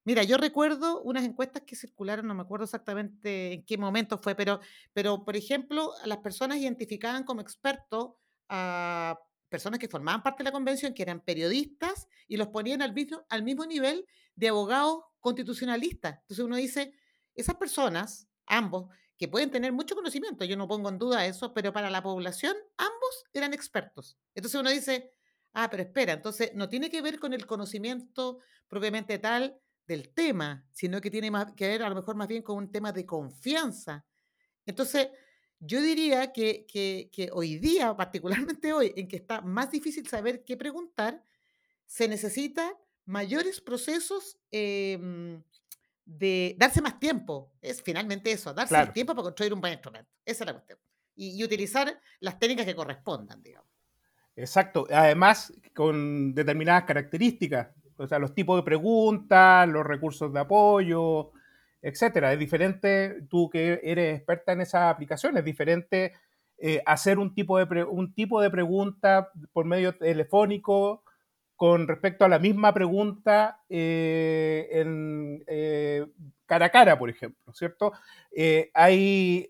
mira, 0.05 0.23
yo 0.23 0.39
recuerdo 0.39 1.03
unas 1.03 1.25
encuestas 1.25 1.65
que 1.67 1.77
circularon, 1.77 2.27
no 2.27 2.35
me 2.35 2.43
acuerdo 2.43 2.65
exactamente 2.65 3.53
en 3.53 3.65
qué 3.65 3.77
momento 3.77 4.17
fue, 4.17 4.35
pero, 4.35 4.61
pero 4.93 5.25
por 5.25 5.37
ejemplo, 5.37 5.93
las 6.05 6.19
personas 6.19 6.59
identificaban 6.59 7.25
como 7.25 7.43
expertos 7.43 8.13
a 8.49 9.19
personas 9.49 9.79
que 9.79 9.89
formaban 9.89 10.23
parte 10.23 10.43
de 10.43 10.45
la 10.45 10.53
convención, 10.53 10.95
que 10.95 11.03
eran 11.03 11.21
periodistas, 11.21 12.09
y 12.29 12.37
los 12.37 12.49
ponían 12.49 12.83
al 12.83 12.93
mismo, 12.93 13.25
al 13.29 13.43
mismo 13.43 13.65
nivel 13.67 14.07
de 14.35 14.49
abogados 14.49 15.05
constitucionalistas. 15.21 16.19
Entonces 16.21 16.45
uno 16.45 16.57
dice, 16.57 16.93
esas 17.35 17.57
personas, 17.57 18.29
ambos, 18.47 18.89
que 19.19 19.29
pueden 19.29 19.51
tener 19.51 19.73
mucho 19.73 19.95
conocimiento, 19.95 20.45
yo 20.45 20.57
no 20.57 20.69
pongo 20.69 20.89
en 20.89 20.99
duda 20.99 21.27
eso, 21.27 21.55
pero 21.55 21.73
para 21.73 21.91
la 21.91 22.03
población 22.03 22.55
ambos 22.77 23.25
eran 23.33 23.55
expertos. 23.55 24.19
Entonces 24.35 24.61
uno 24.61 24.71
dice, 24.71 25.13
ah, 25.55 25.71
pero 25.71 25.85
espera, 25.85 26.13
entonces 26.13 26.53
no 26.55 26.69
tiene 26.69 26.91
que 26.91 27.01
ver 27.01 27.19
con 27.19 27.33
el 27.33 27.47
conocimiento 27.47 28.41
propiamente 28.69 29.19
tal 29.19 29.59
del 29.87 30.13
tema, 30.13 30.67
sino 30.73 31.01
que 31.01 31.11
tiene 31.11 31.31
más 31.31 31.53
que 31.55 31.69
ver 31.69 31.83
a 31.83 31.89
lo 31.89 31.95
mejor 31.95 32.17
más 32.17 32.29
bien 32.29 32.43
con 32.43 32.59
un 32.59 32.71
tema 32.71 32.93
de 32.93 33.07
confianza. 33.07 34.05
Entonces, 34.67 35.09
yo 35.61 35.81
diría 35.81 36.33
que, 36.33 36.67
que, 36.67 37.31
hoy 37.33 37.59
día, 37.59 37.97
particularmente 37.97 38.73
hoy, 38.73 38.93
en 38.97 39.09
que 39.09 39.17
está 39.17 39.41
más 39.41 39.71
difícil 39.71 40.07
saber 40.07 40.45
qué 40.45 40.57
preguntar, 40.57 41.23
se 41.87 42.09
necesita 42.09 42.77
mayores 43.07 43.61
procesos 43.61 44.39
em, 44.51 45.43
de 46.05 46.57
darse 46.59 46.83
más 46.83 46.99
tiempo. 46.99 47.53
Es 47.63 47.83
finalmente 47.83 48.31
eso, 48.33 48.53
darse 48.53 48.79
el 48.79 48.93
tiempo 48.93 49.15
para 49.15 49.25
construir 49.25 49.55
un 49.55 49.61
buen 49.61 49.73
instrumento. 49.73 50.11
Esa 50.25 50.45
es 50.45 50.47
la 50.47 50.53
cuestión. 50.53 50.79
Y, 51.15 51.41
y, 51.41 51.45
utilizar 51.45 52.01
las 52.21 52.39
técnicas 52.39 52.67
que 52.67 52.75
correspondan, 52.75 53.43
digamos. 53.43 53.71
Exacto. 54.35 54.87
Además, 54.91 55.53
con 55.75 56.35
determinadas 56.35 56.85
características. 56.85 57.69
O 57.97 58.07
sea, 58.07 58.19
los 58.19 58.35
tipos 58.35 58.59
de 58.59 58.63
preguntas, 58.63 59.67
los 59.67 59.87
recursos 59.87 60.31
de 60.31 60.41
apoyo, 60.41 61.33
etcétera. 61.87 62.33
Es 62.33 62.39
diferente, 62.39 63.23
tú 63.31 63.49
que 63.49 63.81
eres 63.85 64.17
experta 64.17 64.53
en 64.53 64.61
esas 64.61 64.93
aplicaciones, 64.93 65.39
es 65.39 65.45
diferente 65.45 66.15
eh, 66.59 66.83
hacer 66.85 67.21
un 67.21 67.33
tipo, 67.33 67.65
de 67.65 67.85
un 67.85 68.13
tipo 68.13 68.41
de 68.41 68.51
pregunta 68.51 69.31
por 69.53 69.67
medio 69.67 69.97
telefónico 69.97 71.05
con 71.55 71.87
respecto 71.87 72.25
a 72.25 72.29
la 72.29 72.41
misma 72.41 72.75
pregunta 72.75 73.63
eh, 73.69 74.69
en 74.73 75.45
eh, 75.47 76.07
cara 76.45 76.67
a 76.67 76.71
cara, 76.71 76.99
por 76.99 77.09
ejemplo, 77.09 77.53
¿cierto? 77.55 77.93
hay, 78.75 79.49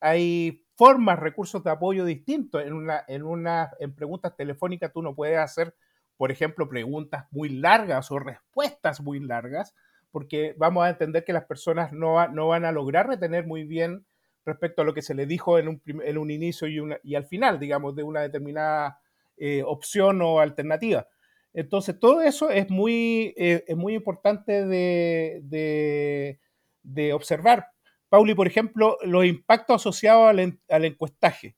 hay 0.00 0.64
formas, 0.74 1.20
recursos 1.20 1.62
de 1.62 1.70
apoyo 1.70 2.04
distintos. 2.04 2.64
En, 2.64 2.72
una, 2.72 3.04
en, 3.06 3.22
una, 3.22 3.70
en 3.78 3.94
preguntas 3.94 4.36
telefónicas 4.36 4.92
tú 4.92 5.02
no 5.02 5.14
puedes 5.14 5.38
hacer, 5.38 5.74
por 6.16 6.32
ejemplo, 6.32 6.68
preguntas 6.68 7.26
muy 7.30 7.48
largas 7.48 8.10
o 8.10 8.18
respuestas 8.18 9.00
muy 9.00 9.20
largas, 9.20 9.72
porque 10.14 10.54
vamos 10.56 10.84
a 10.84 10.90
entender 10.90 11.24
que 11.24 11.32
las 11.32 11.44
personas 11.44 11.92
no, 11.92 12.28
no 12.28 12.46
van 12.46 12.64
a 12.64 12.70
lograr 12.70 13.08
retener 13.08 13.48
muy 13.48 13.64
bien 13.64 14.06
respecto 14.46 14.80
a 14.80 14.84
lo 14.84 14.94
que 14.94 15.02
se 15.02 15.12
les 15.12 15.26
dijo 15.26 15.58
en 15.58 15.66
un, 15.66 15.82
en 15.84 16.18
un 16.18 16.30
inicio 16.30 16.68
y, 17.02 17.16
al 17.16 17.26
final, 17.26 17.58
digamos, 17.58 17.96
de 17.96 18.04
una 18.04 18.20
determinada 18.20 19.00
eh, 19.36 19.64
opción 19.66 20.22
o 20.22 20.38
alternativa. 20.38 21.08
Entonces, 21.52 21.98
todo 21.98 22.22
eso 22.22 22.48
es 22.50 22.70
muy, 22.70 23.34
eh, 23.36 23.64
es 23.66 23.76
muy 23.76 23.94
importante 23.94 24.64
de, 24.64 25.40
de, 25.42 26.38
de, 26.84 27.12
observar. 27.12 27.66
Pauli, 28.08 28.36
por 28.36 28.46
ejemplo, 28.46 28.96
los 29.02 29.24
impactos 29.24 29.82
asociados 29.82 30.28
al, 30.28 30.60
al 30.68 30.84
encuestaje. 30.84 31.56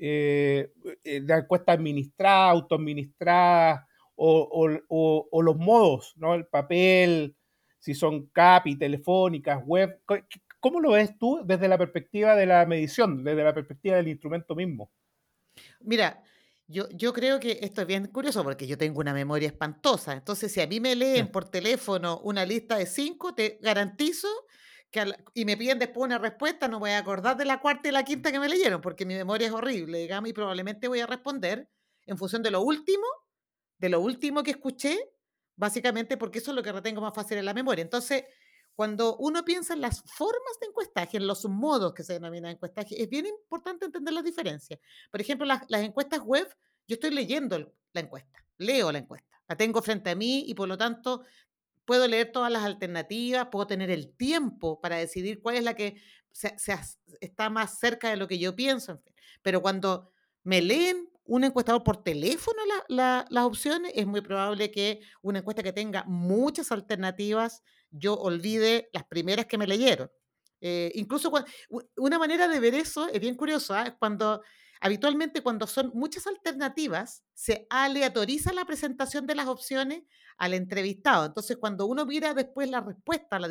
Eh, 0.00 0.70
la 1.02 1.38
encuesta 1.38 1.72
administrada, 1.72 2.50
autoadministrada, 2.50 3.88
o, 4.14 4.78
o, 4.88 5.28
o, 5.28 5.42
los 5.42 5.56
modos, 5.56 6.14
¿no? 6.16 6.34
El 6.34 6.46
papel, 6.46 7.35
si 7.86 7.94
son 7.94 8.26
CAPI, 8.32 8.76
telefónicas, 8.76 9.62
web. 9.64 10.00
¿Cómo 10.58 10.80
lo 10.80 10.90
ves 10.90 11.16
tú 11.16 11.42
desde 11.44 11.68
la 11.68 11.78
perspectiva 11.78 12.34
de 12.34 12.44
la 12.44 12.66
medición, 12.66 13.22
desde 13.22 13.44
la 13.44 13.54
perspectiva 13.54 13.94
del 13.94 14.08
instrumento 14.08 14.56
mismo? 14.56 14.90
Mira, 15.82 16.20
yo, 16.66 16.88
yo 16.90 17.12
creo 17.12 17.38
que 17.38 17.60
esto 17.62 17.82
es 17.82 17.86
bien 17.86 18.08
curioso 18.08 18.42
porque 18.42 18.66
yo 18.66 18.76
tengo 18.76 18.98
una 18.98 19.14
memoria 19.14 19.46
espantosa. 19.46 20.14
Entonces, 20.14 20.50
si 20.50 20.60
a 20.60 20.66
mí 20.66 20.80
me 20.80 20.96
leen 20.96 21.30
por 21.30 21.48
teléfono 21.48 22.18
una 22.24 22.44
lista 22.44 22.76
de 22.76 22.86
cinco, 22.86 23.36
te 23.36 23.60
garantizo 23.62 24.26
que 24.90 25.04
y 25.34 25.44
me 25.44 25.56
piden 25.56 25.78
después 25.78 26.06
una 26.06 26.18
respuesta, 26.18 26.66
no 26.66 26.80
voy 26.80 26.90
a 26.90 26.98
acordar 26.98 27.36
de 27.36 27.44
la 27.44 27.60
cuarta 27.60 27.88
y 27.88 27.92
la 27.92 28.04
quinta 28.04 28.32
que 28.32 28.40
me 28.40 28.48
leyeron 28.48 28.80
porque 28.80 29.06
mi 29.06 29.14
memoria 29.14 29.46
es 29.46 29.52
horrible, 29.52 29.98
digamos, 29.98 30.28
y 30.28 30.32
probablemente 30.32 30.88
voy 30.88 30.98
a 30.98 31.06
responder 31.06 31.68
en 32.04 32.18
función 32.18 32.42
de 32.42 32.50
lo 32.50 32.62
último, 32.62 33.06
de 33.78 33.90
lo 33.90 34.00
último 34.00 34.42
que 34.42 34.50
escuché 34.50 34.98
básicamente 35.56 36.16
porque 36.16 36.38
eso 36.38 36.50
es 36.52 36.54
lo 36.54 36.62
que 36.62 36.72
retengo 36.72 37.00
más 37.00 37.14
fácil 37.14 37.38
en 37.38 37.44
la 37.44 37.54
memoria. 37.54 37.82
Entonces, 37.82 38.24
cuando 38.76 39.16
uno 39.16 39.44
piensa 39.44 39.72
en 39.72 39.80
las 39.80 40.02
formas 40.02 40.60
de 40.60 40.66
encuestaje, 40.68 41.16
en 41.16 41.26
los 41.26 41.46
modos 41.46 41.94
que 41.94 42.04
se 42.04 42.12
denominan 42.12 42.52
encuestaje, 42.52 43.02
es 43.02 43.08
bien 43.08 43.26
importante 43.26 43.86
entender 43.86 44.12
las 44.12 44.22
diferencias. 44.22 44.78
Por 45.10 45.20
ejemplo, 45.20 45.46
las, 45.46 45.62
encuestas 45.82 46.20
web, 46.20 46.46
yo 46.86 46.94
estoy 46.94 47.10
leyendo 47.10 47.74
la 47.94 48.00
encuesta, 48.00 48.44
leo 48.58 48.92
la 48.92 48.98
encuesta, 48.98 49.40
la 49.48 49.56
tengo 49.56 49.80
frente 49.80 50.10
a 50.10 50.14
mí 50.14 50.44
y 50.46 50.54
por 50.54 50.68
lo 50.68 50.76
tanto 50.76 51.24
puedo 51.86 52.06
leer 52.06 52.32
todas 52.32 52.52
las 52.52 52.64
alternativas, 52.64 53.48
puedo 53.50 53.66
tener 53.66 53.90
el 53.90 54.14
tiempo 54.14 54.78
para 54.80 54.96
decidir 54.96 55.40
cuál 55.40 55.56
es 55.56 55.64
la 55.64 55.74
que 55.74 56.02
se, 56.30 56.54
está 57.20 57.48
más 57.48 57.78
cerca 57.78 58.10
de 58.10 58.16
lo 58.16 58.28
que 58.28 58.38
yo 58.38 58.54
pienso. 58.54 59.00
Pero 59.40 59.62
cuando 59.62 60.12
me 60.42 60.60
leen 60.60 61.08
un 61.26 61.44
encuestador 61.44 61.82
por 61.82 62.02
teléfono 62.02 62.58
las 62.88 63.44
opciones, 63.44 63.92
es 63.94 64.06
muy 64.06 64.20
probable 64.20 64.70
que 64.70 65.00
una 65.22 65.40
encuesta 65.40 65.62
que 65.62 65.72
tenga 65.72 66.04
muchas 66.04 66.72
alternativas, 66.72 67.62
yo 67.90 68.14
olvide 68.14 68.88
las 68.92 69.04
primeras 69.04 69.46
que 69.46 69.58
me 69.58 69.66
leyeron. 69.66 70.10
Eh, 70.60 70.90
incluso 70.94 71.32
una 71.96 72.18
manera 72.18 72.48
de 72.48 72.60
ver 72.60 72.74
eso 72.74 73.08
es 73.08 73.20
bien 73.20 73.34
curiosa, 73.34 73.82
es 73.82 73.94
cuando 73.98 74.42
habitualmente 74.80 75.42
cuando 75.42 75.66
son 75.66 75.90
muchas 75.94 76.26
alternativas, 76.26 77.24
se 77.34 77.66
aleatoriza 77.70 78.52
la 78.52 78.64
presentación 78.64 79.26
de 79.26 79.34
las 79.34 79.48
opciones 79.48 80.02
al 80.38 80.54
entrevistado. 80.54 81.26
Entonces, 81.26 81.56
cuando 81.56 81.86
uno 81.86 82.04
mira 82.06 82.34
después 82.34 82.70
la 82.70 82.80
respuesta, 82.80 83.38
la, 83.38 83.48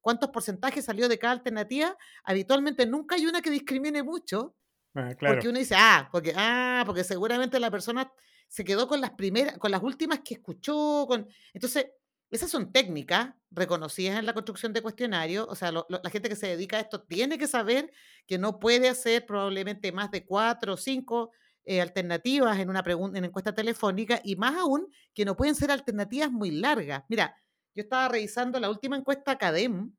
cuántos 0.00 0.30
porcentajes 0.30 0.84
salió 0.84 1.08
de 1.08 1.18
cada 1.18 1.34
alternativa, 1.34 1.96
habitualmente 2.24 2.86
nunca 2.86 3.16
hay 3.16 3.26
una 3.26 3.42
que 3.42 3.50
discrimine 3.50 4.02
mucho, 4.02 4.54
Ah, 4.94 5.14
porque 5.18 5.48
uno 5.48 5.58
dice, 5.58 5.74
ah 5.76 6.08
porque, 6.10 6.32
ah, 6.36 6.82
porque 6.84 7.04
seguramente 7.04 7.60
la 7.60 7.70
persona 7.70 8.12
se 8.48 8.64
quedó 8.64 8.88
con 8.88 9.00
las 9.00 9.10
primeras, 9.10 9.58
con 9.58 9.70
las 9.70 9.82
últimas 9.82 10.20
que 10.20 10.34
escuchó. 10.34 11.06
Con... 11.06 11.28
Entonces, 11.54 11.86
esas 12.30 12.50
son 12.50 12.72
técnicas 12.72 13.34
reconocidas 13.50 14.18
en 14.18 14.26
la 14.26 14.34
construcción 14.34 14.72
de 14.72 14.82
cuestionarios. 14.82 15.46
O 15.48 15.54
sea, 15.54 15.72
la 15.72 16.10
gente 16.10 16.28
que 16.28 16.36
se 16.36 16.48
dedica 16.48 16.76
a 16.76 16.80
esto 16.80 17.02
tiene 17.02 17.38
que 17.38 17.46
saber 17.46 17.92
que 18.26 18.38
no 18.38 18.58
puede 18.58 18.88
hacer 18.88 19.26
probablemente 19.26 19.92
más 19.92 20.10
de 20.10 20.24
cuatro 20.24 20.74
o 20.74 20.76
cinco 20.76 21.30
eh, 21.64 21.80
alternativas 21.80 22.58
en 22.58 22.70
una 22.70 22.82
pregunta, 22.82 23.18
en 23.18 23.24
encuesta 23.24 23.54
telefónica, 23.54 24.20
y 24.24 24.34
más 24.36 24.56
aún 24.56 24.88
que 25.14 25.24
no 25.24 25.36
pueden 25.36 25.54
ser 25.54 25.70
alternativas 25.70 26.30
muy 26.30 26.50
largas. 26.50 27.04
Mira, 27.08 27.36
yo 27.74 27.82
estaba 27.82 28.08
revisando 28.08 28.58
la 28.58 28.70
última 28.70 28.96
encuesta 28.96 29.38
CADEM, 29.38 29.92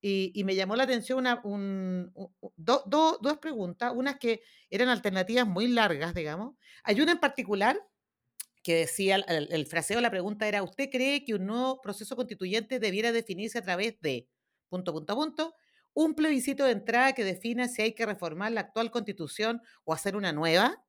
y, 0.00 0.44
me 0.44 0.54
llamó 0.54 0.76
la 0.76 0.84
atención 0.84 1.18
una, 1.18 1.42
dos 2.56 3.38
preguntas, 3.40 3.92
unas 3.94 4.18
que 4.18 4.42
eran 4.70 4.88
alternativas 4.88 5.46
muy 5.46 5.66
largas, 5.66 6.14
digamos. 6.14 6.54
Hay 6.84 7.00
una 7.00 7.12
en 7.12 7.18
particular 7.18 7.80
que 8.62 8.76
decía, 8.76 9.16
el, 9.16 9.66
fraseo 9.66 9.96
de 9.96 10.02
la 10.02 10.10
pregunta 10.10 10.46
era, 10.46 10.62
¿usted 10.62 10.88
cree 10.90 11.24
que 11.24 11.34
un 11.34 11.46
nuevo 11.46 11.80
proceso 11.80 12.14
constituyente 12.16 12.78
debiera 12.78 13.12
definirse 13.12 13.58
a 13.58 13.62
través 13.62 14.00
de, 14.00 14.28
punto, 14.68 14.92
punto, 14.92 15.16
punto, 15.16 15.54
un 15.94 16.14
plebiscito 16.14 16.64
de 16.64 16.72
entrada 16.72 17.12
que 17.12 17.24
defina 17.24 17.66
si 17.66 17.82
hay 17.82 17.94
que 17.94 18.06
reformar 18.06 18.52
la 18.52 18.60
actual 18.60 18.90
constitución 18.90 19.62
o 19.84 19.92
hacer 19.92 20.16
una 20.16 20.32
nueva? 20.32 20.84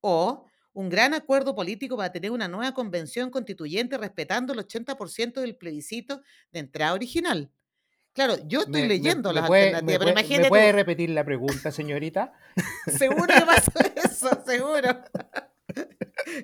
¿O 0.00 0.46
un 0.72 0.88
gran 0.88 1.12
acuerdo 1.12 1.54
político 1.54 1.96
para 1.96 2.12
tener 2.12 2.30
una 2.30 2.48
nueva 2.48 2.72
convención 2.72 3.30
constituyente 3.30 3.98
respetando 3.98 4.52
el 4.52 4.60
80% 4.60 5.40
del 5.40 5.56
plebiscito 5.56 6.22
de 6.52 6.60
entrada 6.60 6.94
original? 6.94 7.50
Claro, 8.18 8.36
yo 8.48 8.62
estoy 8.62 8.88
leyendo 8.88 9.32
las 9.32 9.44
alternativas, 9.44 9.98
pero 10.00 10.10
imagínate. 10.10 10.42
¿Me 10.42 10.48
puede 10.48 10.72
repetir 10.72 11.10
la 11.10 11.22
pregunta, 11.24 11.70
señorita? 11.70 12.32
seguro 12.98 13.32
que 13.32 13.46
pasa 13.46 13.70
eso, 13.94 14.42
seguro. 14.44 14.88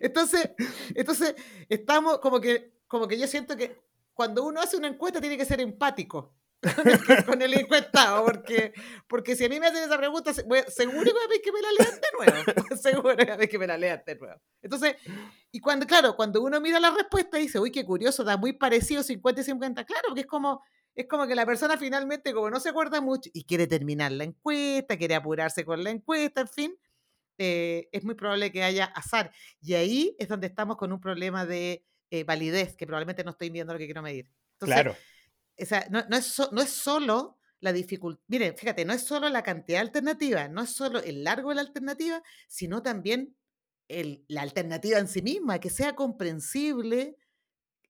Entonces, 0.01 0.51
entonces, 0.95 1.35
estamos 1.69 2.19
como 2.21 2.41
que, 2.41 2.75
como 2.87 3.09
que 3.09 3.19
yo 3.19 3.27
siento 3.27 3.57
que 3.57 3.77
cuando 4.13 4.45
uno 4.45 4.61
hace 4.61 4.77
una 4.77 4.87
encuesta 4.87 5.21
tiene 5.21 5.37
que 5.37 5.45
ser 5.45 5.61
empático 5.61 6.37
con 7.27 7.43
el, 7.43 7.53
encuestado, 7.55 8.25
porque, 8.25 8.73
porque 9.09 9.35
si 9.35 9.45
a 9.45 9.49
mí 9.49 9.59
me 9.59 9.67
hacen 9.67 9.83
esa 9.83 9.99
pregunta, 9.99 10.33
seguro 10.33 11.11
que 11.43 11.53
me 11.53 11.61
la 11.61 11.73
lean 11.77 12.01
de 12.01 12.09
nuevo. 12.17 12.77
seguro 12.81 13.49
que 13.51 13.59
me 13.59 13.67
la 13.67 13.77
lean 13.77 14.03
de 14.07 14.15
nuevo. 14.15 14.41
Entonces, 14.63 14.95
y 15.51 15.59
cuando, 15.59 15.87
claro, 15.87 16.15
cuando 16.15 16.41
uno 16.41 16.61
mira 16.61 16.79
la 16.79 16.93
respuesta 16.93 17.37
dice, 17.37 17.59
uy, 17.59 17.73
qué 17.73 17.85
curioso, 17.85 18.23
da 18.23 18.37
muy 18.37 18.53
parecido 18.53 19.03
50 19.03 19.41
y 19.41 19.45
50. 19.45 19.85
Claro, 19.85 20.05
porque 20.11 20.21
es 20.21 20.29
como 20.29 20.63
es 20.95 21.07
como 21.09 21.27
que 21.27 21.35
la 21.35 21.47
persona 21.47 21.77
finalmente, 21.77 22.33
como 22.33 22.51
no 22.51 22.61
se 22.61 22.69
acuerda 22.69 23.01
mucho 23.01 23.31
y 23.33 23.45
quiere 23.45 23.67
terminar 23.67 24.13
la 24.13 24.25
encuesta, 24.25 24.97
quiere 24.97 25.15
apurarse 25.15 25.65
con 25.65 25.83
la 25.83 25.91
encuesta, 25.91 26.43
en 26.43 26.49
fin, 26.49 26.79
eh, 27.39 27.89
es 27.93 28.05
muy 28.05 28.15
probable 28.15 28.53
que 28.53 28.63
haya 28.63 28.85
azar. 28.87 29.33
Y 29.61 29.75
ahí 29.75 30.15
es 30.19 30.29
donde 30.29 30.47
estamos 30.47 30.77
con 30.77 30.93
un 30.93 31.01
problema 31.01 31.47
de 31.47 31.85
eh, 32.11 32.25
validez, 32.25 32.77
que 32.77 32.87
probablemente 32.87 33.25
no 33.25 33.33
estoy 33.33 33.51
viendo 33.51 33.73
lo 33.73 33.79
que 33.79 33.87
quiero 33.87 34.03
medir. 34.03 34.31
claro. 34.59 34.97
O 35.57 35.65
sea, 35.65 35.87
no, 35.89 36.05
no, 36.09 36.17
es 36.17 36.43
no 36.51 36.61
es 36.61 36.71
solo 36.71 37.39
la 37.61 37.73
dificultad, 37.73 38.23
miren, 38.27 38.57
fíjate, 38.57 38.85
no 38.85 38.93
es 38.93 39.05
solo 39.05 39.29
la 39.29 39.43
cantidad 39.43 39.79
de 39.79 39.87
alternativas, 39.87 40.51
no 40.51 40.63
es 40.63 40.71
solo 40.71 41.01
el 41.01 41.23
largo 41.23 41.51
de 41.51 41.55
la 41.55 41.61
alternativa, 41.63 42.23
sino 42.49 42.83
también 42.83 43.37
la 43.89 44.43
alternativa 44.43 44.99
en 44.99 45.09
sí 45.09 45.23
misma, 45.23 45.61
que 45.61 45.71
sea 45.71 45.95
comprensible 45.95 47.17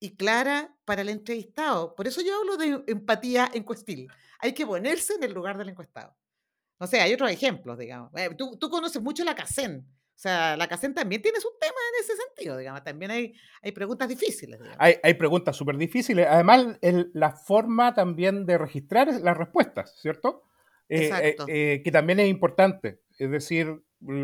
y 0.04 0.16
clara 0.16 0.76
para 0.84 1.00
el 1.00 1.08
entrevistado. 1.08 1.94
Por 1.94 2.06
eso 2.06 2.20
yo 2.20 2.36
hablo 2.38 2.58
de 2.58 2.92
empatía 2.92 3.50
encuestil. 3.54 4.06
Hay 4.38 4.52
que 4.52 4.66
ponerse 4.66 5.14
en 5.14 5.24
el 5.24 5.32
lugar 5.32 5.56
del 5.56 5.70
encuestado. 5.70 6.14
No 6.78 6.86
sé, 6.86 7.00
hay 7.00 7.14
otros 7.14 7.30
ejemplos, 7.30 7.78
digamos. 7.78 8.10
Eh, 8.14 8.28
tú, 8.36 8.58
tú 8.58 8.68
conoces 8.68 9.00
mucho 9.00 9.24
la 9.24 9.34
CACEN. 9.34 9.78
O 9.80 10.18
sea, 10.18 10.58
la 10.58 10.68
CACEN 10.68 10.92
también 10.92 11.22
tiene 11.22 11.40
su 11.40 11.48
tema 11.58 11.72
en 11.72 12.04
ese 12.04 12.12
sentido, 12.22 12.58
digamos. 12.58 12.84
También 12.84 13.12
hay, 13.12 13.34
hay 13.62 13.72
preguntas 13.72 14.06
difíciles. 14.06 14.60
Hay, 14.76 14.96
hay, 15.02 15.14
preguntas 15.14 15.56
súper 15.56 15.78
difíciles. 15.78 16.26
Además, 16.28 16.78
la 17.14 17.32
forma 17.32 17.94
también 17.94 18.44
de 18.44 18.58
registrar 18.58 19.08
las 19.22 19.36
respuestas, 19.38 19.98
¿cierto? 20.02 20.42
Eh, 20.90 21.34
eh, 21.48 21.80
que 21.82 21.90
también 21.90 22.20
es 22.20 22.28
importante. 22.28 23.00
Es 23.18 23.30
decir, 23.30 23.82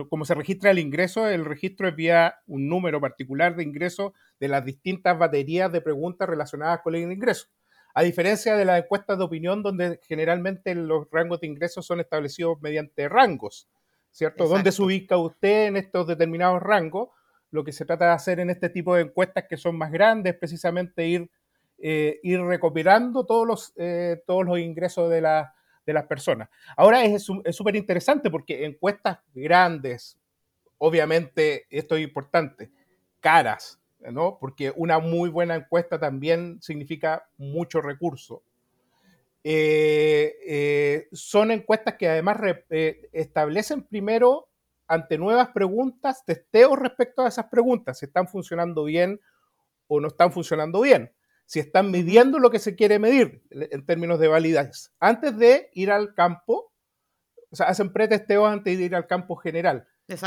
como 0.08 0.24
se 0.24 0.34
registra 0.34 0.70
el 0.70 0.78
ingreso, 0.78 1.28
el 1.28 1.44
registro 1.44 1.88
es 1.88 1.96
vía 1.96 2.36
un 2.46 2.68
número 2.68 3.00
particular 3.00 3.56
de 3.56 3.62
ingreso 3.62 4.14
de 4.38 4.48
las 4.48 4.64
distintas 4.64 5.18
baterías 5.18 5.72
de 5.72 5.80
preguntas 5.80 6.28
relacionadas 6.28 6.80
con 6.82 6.94
el 6.94 7.10
ingreso. 7.10 7.46
A 7.94 8.02
diferencia 8.02 8.56
de 8.56 8.64
las 8.64 8.82
encuestas 8.82 9.18
de 9.18 9.24
opinión, 9.24 9.62
donde 9.62 9.98
generalmente 10.06 10.74
los 10.74 11.08
rangos 11.10 11.40
de 11.40 11.48
ingresos 11.48 11.86
son 11.86 12.00
establecidos 12.00 12.60
mediante 12.60 13.08
rangos, 13.08 13.68
¿cierto? 14.10 14.46
¿Dónde 14.46 14.70
se 14.70 14.82
ubica 14.82 15.16
usted 15.16 15.66
en 15.66 15.76
estos 15.76 16.06
determinados 16.06 16.62
rangos? 16.62 17.08
Lo 17.50 17.64
que 17.64 17.72
se 17.72 17.84
trata 17.84 18.06
de 18.06 18.12
hacer 18.12 18.38
en 18.38 18.50
este 18.50 18.68
tipo 18.68 18.94
de 18.94 19.02
encuestas 19.02 19.46
que 19.48 19.56
son 19.56 19.76
más 19.76 19.90
grandes, 19.90 20.36
precisamente 20.36 21.06
ir, 21.06 21.30
eh, 21.78 22.20
ir 22.22 22.40
recopilando 22.42 23.26
todos 23.26 23.46
los, 23.46 23.72
eh, 23.76 24.22
todos 24.26 24.44
los 24.44 24.58
ingresos 24.58 25.10
de, 25.10 25.20
la, 25.22 25.54
de 25.86 25.92
las 25.92 26.06
personas. 26.06 26.48
Ahora 26.76 27.04
es 27.04 27.24
súper 27.24 27.76
interesante 27.76 28.30
porque 28.30 28.64
encuestas 28.64 29.18
grandes, 29.34 30.18
obviamente 30.78 31.66
esto 31.70 31.96
es 31.96 32.02
importante, 32.02 32.70
caras, 33.20 33.80
¿no? 34.00 34.38
Porque 34.40 34.72
una 34.76 34.98
muy 34.98 35.28
buena 35.28 35.54
encuesta 35.54 35.98
también 35.98 36.60
significa 36.60 37.28
mucho 37.36 37.80
recurso. 37.80 38.42
Eh, 39.42 40.36
eh, 40.46 41.08
son 41.12 41.50
encuestas 41.50 41.94
que 41.94 42.08
además 42.08 42.38
eh, 42.70 43.08
establecen 43.12 43.82
primero 43.82 44.48
ante 44.86 45.16
nuevas 45.16 45.48
preguntas, 45.48 46.24
testeos 46.26 46.78
respecto 46.78 47.22
a 47.22 47.28
esas 47.28 47.46
preguntas, 47.46 47.98
si 47.98 48.06
están 48.06 48.28
funcionando 48.28 48.84
bien 48.84 49.20
o 49.86 50.00
no 50.00 50.08
están 50.08 50.32
funcionando 50.32 50.80
bien 50.80 51.12
si 51.50 51.58
están 51.58 51.90
midiendo 51.90 52.38
lo 52.38 52.48
que 52.52 52.60
se 52.60 52.76
quiere 52.76 53.00
medir 53.00 53.42
en 53.50 53.84
términos 53.84 54.20
de 54.20 54.28
validez. 54.28 54.92
Antes 55.00 55.36
de 55.36 55.68
ir 55.72 55.90
al 55.90 56.14
campo, 56.14 56.72
o 57.50 57.56
sea, 57.56 57.66
hacen 57.66 57.92
pretesteos 57.92 58.48
antes 58.48 58.78
de 58.78 58.84
ir 58.84 58.94
al 58.94 59.08
campo 59.08 59.34
general. 59.34 59.84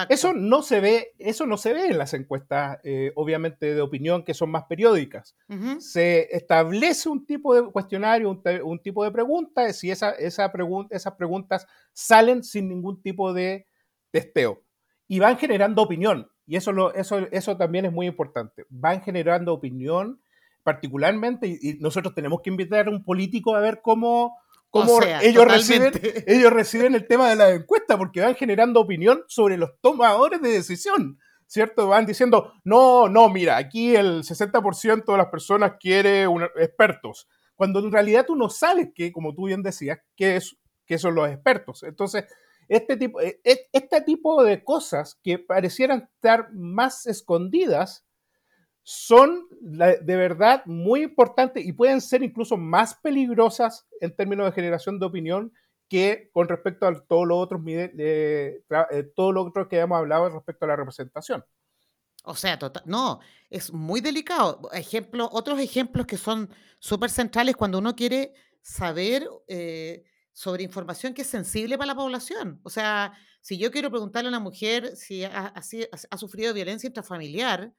Eso 0.10 0.34
no 0.34 0.62
se 0.64 0.82
ve, 0.82 1.14
eso 1.20 1.46
no 1.46 1.56
se 1.56 1.72
ve 1.72 1.88
en 1.88 1.98
las 1.98 2.14
encuestas, 2.14 2.78
eh, 2.84 3.14
obviamente, 3.16 3.74
de 3.74 3.82
opinión 3.82 4.26
que 4.26 4.34
son 4.34 4.52
más 4.52 4.66
periódicas. 4.66 5.38
Se 5.80 6.28
establece 6.36 7.08
un 7.08 7.26
tipo 7.26 7.56
de 7.56 7.72
cuestionario, 7.72 8.30
un, 8.66 8.80
tipo 8.80 9.06
de 9.06 9.12
pregunta, 9.12 9.72
si 9.72 9.92
esa, 9.92 10.12
esa 10.12 10.52
esas 10.90 11.14
preguntas 11.14 11.68
salen 11.94 12.44
sin 12.44 12.68
ningún 12.68 13.02
tipo 13.02 13.32
de 13.32 13.66
testeo. 14.12 14.62
Y 15.08 15.20
van 15.20 15.38
generando 15.38 15.84
opinión. 15.84 16.30
Y 16.46 16.58
eso, 16.58 16.74
lo, 16.74 16.94
eso, 16.94 17.20
eso 17.32 17.56
también 17.56 17.86
es 17.86 17.94
muy 17.94 18.08
importante. 18.08 18.66
Van 18.68 19.02
generando 19.02 19.54
opinión 19.54 20.20
particularmente, 20.64 21.48
y, 21.48 21.78
nosotros 21.80 22.16
tenemos 22.16 22.42
que 22.42 22.50
invitar 22.50 22.88
a 22.88 22.92
un 22.92 23.04
político 23.04 23.56
a 23.56 23.60
ver 23.60 23.82
cómo, 23.82 24.38
cómo 24.70 25.00
ellos, 25.22 25.46
reciben, 25.46 25.94
ellos 26.28 26.52
reciben 26.52 26.96
el 26.96 27.08
tema 27.08 27.30
de 27.30 27.36
la 27.36 27.50
encuesta, 27.52 27.98
porque 27.98 28.22
van 28.22 28.36
generando 28.36 28.80
opinión 28.80 29.24
sobre 29.28 29.58
los 29.58 29.72
tomadores 29.82 30.42
de 30.42 30.50
decisión. 30.50 31.20
¿Cierto? 31.46 31.88
Van 31.88 32.08
diciendo, 32.08 32.52
no, 32.64 33.08
no, 33.10 33.30
mira, 33.30 33.58
aquí 33.58 33.96
el 33.96 34.24
60% 34.24 35.06
de 35.06 35.18
las 35.18 35.28
personas 35.28 35.74
quiere 35.80 36.26
expertos, 36.56 37.28
cuando 37.54 37.80
en 37.80 37.92
realidad 37.92 38.26
tú 38.26 38.36
no 38.36 38.50
sabes 38.50 38.90
que, 38.96 39.12
como 39.12 39.36
tú 39.36 39.46
bien 39.46 39.62
decías, 39.62 40.00
qué, 40.16 40.38
es, 40.38 40.58
qué 40.88 40.98
son 40.98 41.14
los 41.14 41.30
expertos. 41.30 41.84
Entonces, 41.84 42.26
este 42.68 42.98
tipo, 42.98 43.22
e, 43.22 43.40
e, 43.44 43.70
este 43.72 44.02
tipo 44.02 44.44
de 44.44 44.64
cosas 44.64 45.20
que 45.24 45.38
parecieran 45.40 46.10
estar 46.16 46.52
más 46.54 47.06
escondidas, 47.06 48.06
son 48.84 49.48
de 49.62 50.16
verdad 50.18 50.62
muy 50.66 51.04
importantes 51.04 51.66
y 51.66 51.72
pueden 51.72 52.02
ser 52.02 52.22
incluso 52.22 52.58
más 52.58 52.96
peligrosas 52.96 53.88
en 54.02 54.14
términos 54.14 54.46
de 54.46 54.52
generación 54.52 55.00
de 55.00 55.06
opinión 55.06 55.54
que 55.88 56.30
con 56.34 56.50
respecto 56.50 56.88
a 56.88 57.06
todos 57.06 57.26
los 57.26 57.38
otros 57.38 57.62
eh, 57.68 58.62
todo 59.16 59.32
lo 59.32 59.44
otro 59.44 59.70
que 59.70 59.80
hemos 59.80 59.98
hablado 59.98 60.30
respecto 60.30 60.66
a 60.66 60.70
la 60.70 60.76
representación. 60.76 61.46
O 62.26 62.36
sea, 62.36 62.58
total, 62.60 62.84
no, 62.86 63.20
es 63.50 63.72
muy 63.72 64.02
delicado. 64.02 64.70
Ejemplo, 64.74 65.30
otros 65.32 65.60
ejemplos 65.60 66.06
que 66.06 66.18
son 66.18 66.50
súper 66.80 67.10
centrales 67.10 67.56
cuando 67.56 67.80
uno 67.80 67.96
quiere 67.96 68.34
saber 68.62 69.28
eh, 69.48 70.04
sobre 70.32 70.64
información 70.64 71.14
que 71.14 71.22
es 71.22 71.28
sensible 71.28 71.78
para 71.78 71.88
la 71.88 71.96
población. 71.96 72.60
O 72.64 72.70
sea, 72.70 73.14
si 73.40 73.58
yo 73.58 73.72
quiero 73.72 73.90
preguntarle 73.90 74.28
a 74.28 74.32
una 74.32 74.40
mujer 74.40 74.96
si 74.96 75.24
ha 75.24 75.54
sufrido 76.18 76.54
violencia 76.54 76.88
intrafamiliar, 76.88 77.74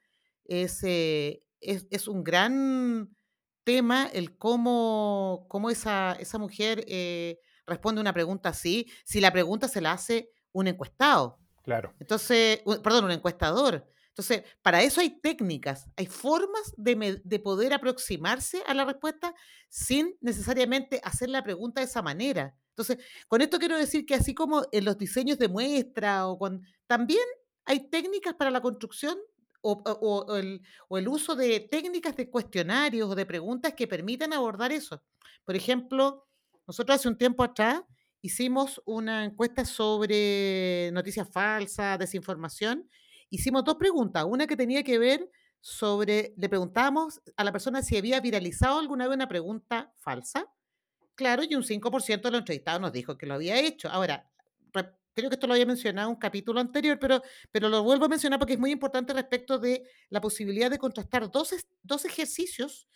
es, 0.45 0.83
eh, 0.83 1.43
es, 1.59 1.87
es, 1.89 2.07
un 2.07 2.23
gran 2.23 3.15
tema 3.63 4.07
el 4.13 4.37
cómo, 4.37 5.45
cómo 5.49 5.69
esa, 5.69 6.13
esa 6.13 6.37
mujer 6.37 6.85
eh, 6.87 7.39
responde 7.65 8.01
una 8.01 8.13
pregunta 8.13 8.49
así, 8.49 8.87
si 9.03 9.19
la 9.19 9.31
pregunta 9.31 9.67
se 9.67 9.81
la 9.81 9.91
hace 9.91 10.29
un 10.51 10.67
encuestado. 10.67 11.39
Claro. 11.63 11.93
Entonces, 11.99 12.61
perdón, 12.83 13.05
un 13.05 13.11
encuestador. 13.11 13.87
Entonces, 14.09 14.43
para 14.61 14.81
eso 14.81 15.01
hay 15.01 15.19
técnicas, 15.19 15.89
hay 15.97 16.05
formas 16.05 16.73
de, 16.77 17.19
de, 17.21 17.39
poder 17.39 17.73
aproximarse 17.73 18.63
a 18.65 18.73
la 18.73 18.85
respuesta 18.85 19.35
sin 19.67 20.15
necesariamente 20.21 21.01
hacer 21.03 21.29
la 21.29 21.43
pregunta 21.43 21.81
de 21.81 21.87
esa 21.87 22.01
manera. 22.01 22.55
Entonces, 22.69 22.97
con 23.27 23.41
esto 23.41 23.59
quiero 23.59 23.77
decir 23.77 24.05
que 24.05 24.15
así 24.15 24.33
como 24.33 24.65
en 24.71 24.85
los 24.85 24.97
diseños 24.97 25.37
de 25.37 25.49
muestra 25.49 26.27
o 26.27 26.37
con, 26.37 26.61
también 26.87 27.25
hay 27.65 27.89
técnicas 27.89 28.35
para 28.35 28.51
la 28.51 28.61
construcción 28.61 29.17
o, 29.67 30.35
el, 30.37 31.07
uso 31.07 31.35
de 31.35 31.59
técnicas 31.59 32.15
de 32.15 32.29
cuestionarios 32.29 33.09
o 33.09 33.15
de 33.15 33.25
preguntas 33.25 33.73
que 33.73 33.87
permitan 33.87 34.33
abordar 34.33 34.71
eso. 34.71 35.01
Por 35.43 35.55
ejemplo, 35.55 36.27
nosotros 36.67 36.95
hace 36.95 37.07
un 37.07 37.17
tiempo 37.17 37.43
atrás 37.43 37.81
hicimos 38.21 38.81
una 38.85 39.25
encuesta 39.25 39.65
sobre 39.65 40.91
noticias 40.93 41.27
falsas, 41.31 41.97
desinformación. 41.97 42.87
Hicimos 43.29 43.63
dos 43.63 43.75
preguntas. 43.75 44.25
Una 44.27 44.45
que 44.45 44.55
tenía 44.55 44.83
que 44.83 44.99
ver 44.99 45.29
sobre, 45.61 46.33
le 46.37 46.47
preguntábamos 46.47 47.21
a 47.35 47.43
la 47.43 47.51
persona 47.51 47.81
si 47.81 47.97
había 47.97 48.19
viralizado 48.19 48.79
alguna 48.79 49.07
vez 49.07 49.15
una 49.15 49.27
pregunta 49.27 49.91
falsa. 49.97 50.47
Claro, 51.15 51.43
y 51.43 51.55
un 51.55 51.63
5% 51.63 52.21
de 52.21 52.31
los 52.31 52.39
entrevistados 52.39 52.81
nos 52.81 52.91
dijo 52.91 53.17
que 53.17 53.25
lo 53.25 53.35
había 53.35 53.59
hecho. 53.59 53.89
Ahora, 53.89 54.29
creo 55.15 55.29
que 55.29 55.35
esto 55.35 55.47
lo 55.47 55.53
había 55.53 55.65
mencionado 55.65 56.09
en 56.09 56.15
un 56.15 56.19
capítulo 56.19 56.59
anterior, 56.59 56.99
pero, 56.99 57.21
pero 57.51 57.69
lo 57.69 57.81
vuelvo 57.83 58.05
a 58.05 58.09
mencionar 58.09 58.37
porque 58.37 58.53
es 58.53 58.59
muy 58.59 58.71
importante 58.71 59.13
respecto 59.13 59.57
de 59.57 59.87
la 60.09 60.21
posibilidad 60.21 60.69
de 60.69 60.77
contrastar 60.77 61.31
dos, 61.31 61.55
dos 61.81 62.05
ejercicios 62.05 62.87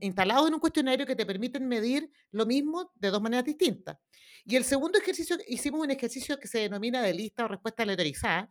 instalados 0.00 0.48
en 0.48 0.54
un 0.54 0.60
cuestionario 0.60 1.04
que 1.04 1.16
te 1.16 1.26
permiten 1.26 1.68
medir 1.68 2.10
lo 2.30 2.46
mismo 2.46 2.92
de 2.94 3.10
dos 3.10 3.20
maneras 3.20 3.44
distintas. 3.44 3.98
Y 4.44 4.56
el 4.56 4.64
segundo 4.64 4.98
ejercicio, 4.98 5.36
hicimos 5.48 5.80
un 5.80 5.90
ejercicio 5.90 6.38
que 6.38 6.48
se 6.48 6.60
denomina 6.60 7.02
de 7.02 7.12
lista 7.12 7.44
o 7.44 7.48
respuesta 7.48 7.82
aleatorizada, 7.82 8.48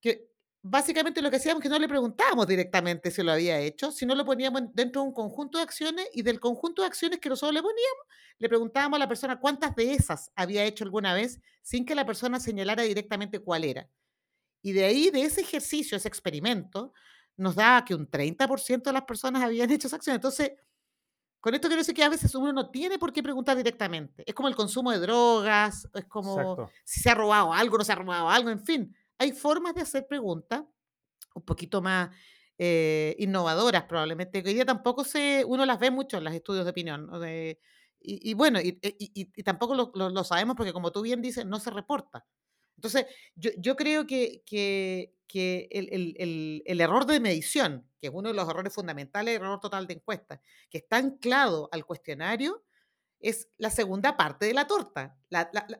que 0.00 0.28
básicamente 0.66 1.20
lo 1.20 1.30
que 1.30 1.36
hacíamos 1.36 1.60
es 1.60 1.64
que 1.64 1.68
no 1.68 1.78
le 1.78 1.86
preguntábamos 1.86 2.46
directamente 2.46 3.10
si 3.10 3.22
lo 3.22 3.32
había 3.32 3.60
hecho, 3.60 3.92
sino 3.92 4.14
lo 4.14 4.24
poníamos 4.24 4.62
dentro 4.72 5.02
de 5.02 5.08
un 5.08 5.14
conjunto 5.14 5.58
de 5.58 5.64
acciones 5.64 6.08
y 6.14 6.22
del 6.22 6.40
conjunto 6.40 6.80
de 6.80 6.88
acciones 6.88 7.20
que 7.20 7.28
nosotros 7.28 7.52
le 7.52 7.60
poníamos, 7.60 8.06
le 8.38 8.48
preguntábamos 8.48 8.96
a 8.96 9.00
la 9.00 9.08
persona 9.08 9.38
cuántas 9.38 9.76
de 9.76 9.92
esas 9.92 10.32
había 10.34 10.64
hecho 10.64 10.82
alguna 10.82 11.12
vez 11.12 11.38
sin 11.60 11.84
que 11.84 11.94
la 11.94 12.06
persona 12.06 12.40
señalara 12.40 12.82
directamente 12.82 13.40
cuál 13.40 13.64
era. 13.64 13.90
Y 14.62 14.72
de 14.72 14.86
ahí, 14.86 15.10
de 15.10 15.24
ese 15.24 15.42
ejercicio, 15.42 15.98
ese 15.98 16.08
experimento, 16.08 16.94
nos 17.36 17.54
daba 17.56 17.84
que 17.84 17.94
un 17.94 18.10
30% 18.10 18.84
de 18.84 18.92
las 18.92 19.04
personas 19.04 19.42
habían 19.42 19.70
hecho 19.70 19.86
esa 19.86 19.96
acción. 19.96 20.14
Entonces, 20.14 20.52
con 21.40 21.54
esto 21.54 21.68
quiero 21.68 21.82
decir 21.82 21.94
que 21.94 22.04
a 22.04 22.08
veces 22.08 22.34
uno 22.34 22.54
no 22.54 22.70
tiene 22.70 22.98
por 22.98 23.12
qué 23.12 23.22
preguntar 23.22 23.54
directamente. 23.54 24.24
Es 24.26 24.34
como 24.34 24.48
el 24.48 24.56
consumo 24.56 24.92
de 24.92 24.98
drogas, 24.98 25.86
es 25.92 26.06
como 26.06 26.70
si 26.84 27.02
se 27.02 27.10
ha 27.10 27.14
robado 27.14 27.52
algo, 27.52 27.76
no 27.76 27.84
se 27.84 27.92
ha 27.92 27.96
robado 27.96 28.30
algo, 28.30 28.48
en 28.48 28.64
fin 28.64 28.96
hay 29.24 29.32
formas 29.32 29.74
de 29.74 29.80
hacer 29.80 30.06
preguntas 30.06 30.62
un 31.34 31.42
poquito 31.42 31.82
más 31.82 32.10
eh, 32.58 33.16
innovadoras 33.18 33.84
probablemente, 33.84 34.42
que 34.42 34.50
hoy 34.50 34.54
día 34.54 34.64
tampoco 34.64 35.02
se, 35.02 35.44
uno 35.44 35.66
las 35.66 35.78
ve 35.78 35.90
mucho 35.90 36.18
en 36.18 36.24
los 36.24 36.34
estudios 36.34 36.64
de 36.64 36.70
opinión. 36.70 37.10
y, 38.00 38.34
bueno, 38.34 38.60
y, 38.62 39.42
tampoco 39.42 39.74
lo, 39.74 40.24
sabemos 40.24 40.56
porque 40.56 40.72
como 40.72 40.92
tú 40.92 41.02
bien 41.02 41.20
dices, 41.22 41.44
no 41.46 41.58
se 41.58 41.70
reporta. 41.70 42.24
Entonces, 42.76 43.06
yo, 43.34 43.76
creo 43.76 44.06
que, 44.06 44.44
el, 45.32 46.80
error 46.80 47.06
de 47.06 47.18
medición, 47.18 47.88
que 48.00 48.08
es 48.08 48.12
uno 48.14 48.28
de 48.28 48.34
los 48.34 48.48
errores 48.48 48.72
fundamentales, 48.72 49.36
el 49.36 49.42
error 49.42 49.58
total 49.58 49.86
de 49.86 49.94
encuesta, 49.94 50.40
que 50.70 50.78
está 50.78 50.98
anclado 50.98 51.68
al 51.72 51.86
cuestionario, 51.86 52.62
es 53.18 53.48
la 53.56 53.70
segunda 53.70 54.16
parte 54.16 54.46
de 54.46 54.54
la 54.54 54.66
torta. 54.66 55.16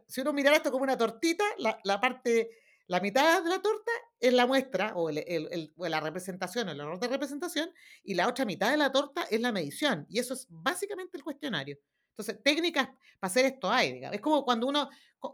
si 0.09 0.23
uno 0.23 0.33
mirara 0.33 0.57
esto 0.57 0.73
como 0.73 0.83
una 0.83 0.97
tortita, 0.97 1.45
la, 1.59 1.79
la 1.85 2.01
parte 2.01 2.64
La 2.87 3.01
mitad 3.01 3.43
de 3.43 3.49
la 3.49 3.63
torta 3.63 3.91
es 4.21 4.33
la 4.33 4.47
muestra 4.47 4.93
o, 4.95 5.11
la 5.11 6.01
representación, 6.01 6.69
el 6.69 6.81
error 6.81 6.99
de 6.99 7.09
representación, 7.09 7.71
y 8.03 8.15
la 8.15 8.29
otra 8.29 8.45
mitad 8.45 8.71
de 8.71 8.77
la 8.77 8.93
torta 8.93 9.25
es 9.31 9.41
la 9.41 9.53
medición. 9.53 10.07
Y 10.09 10.19
eso 10.19 10.35
es 10.35 10.47
básicamente 10.51 11.17
el 11.17 11.25
cuestionario. 11.25 11.79
Entonces, 12.11 12.43
técnicas 12.43 12.87
para 13.19 13.31
hacer 13.31 13.47
esto 13.47 13.71
hay, 13.71 13.93
digamos. 13.93 14.15
Es 14.15 14.21
como 14.21 14.45
cuando 14.45 14.67
uno, 14.67 14.89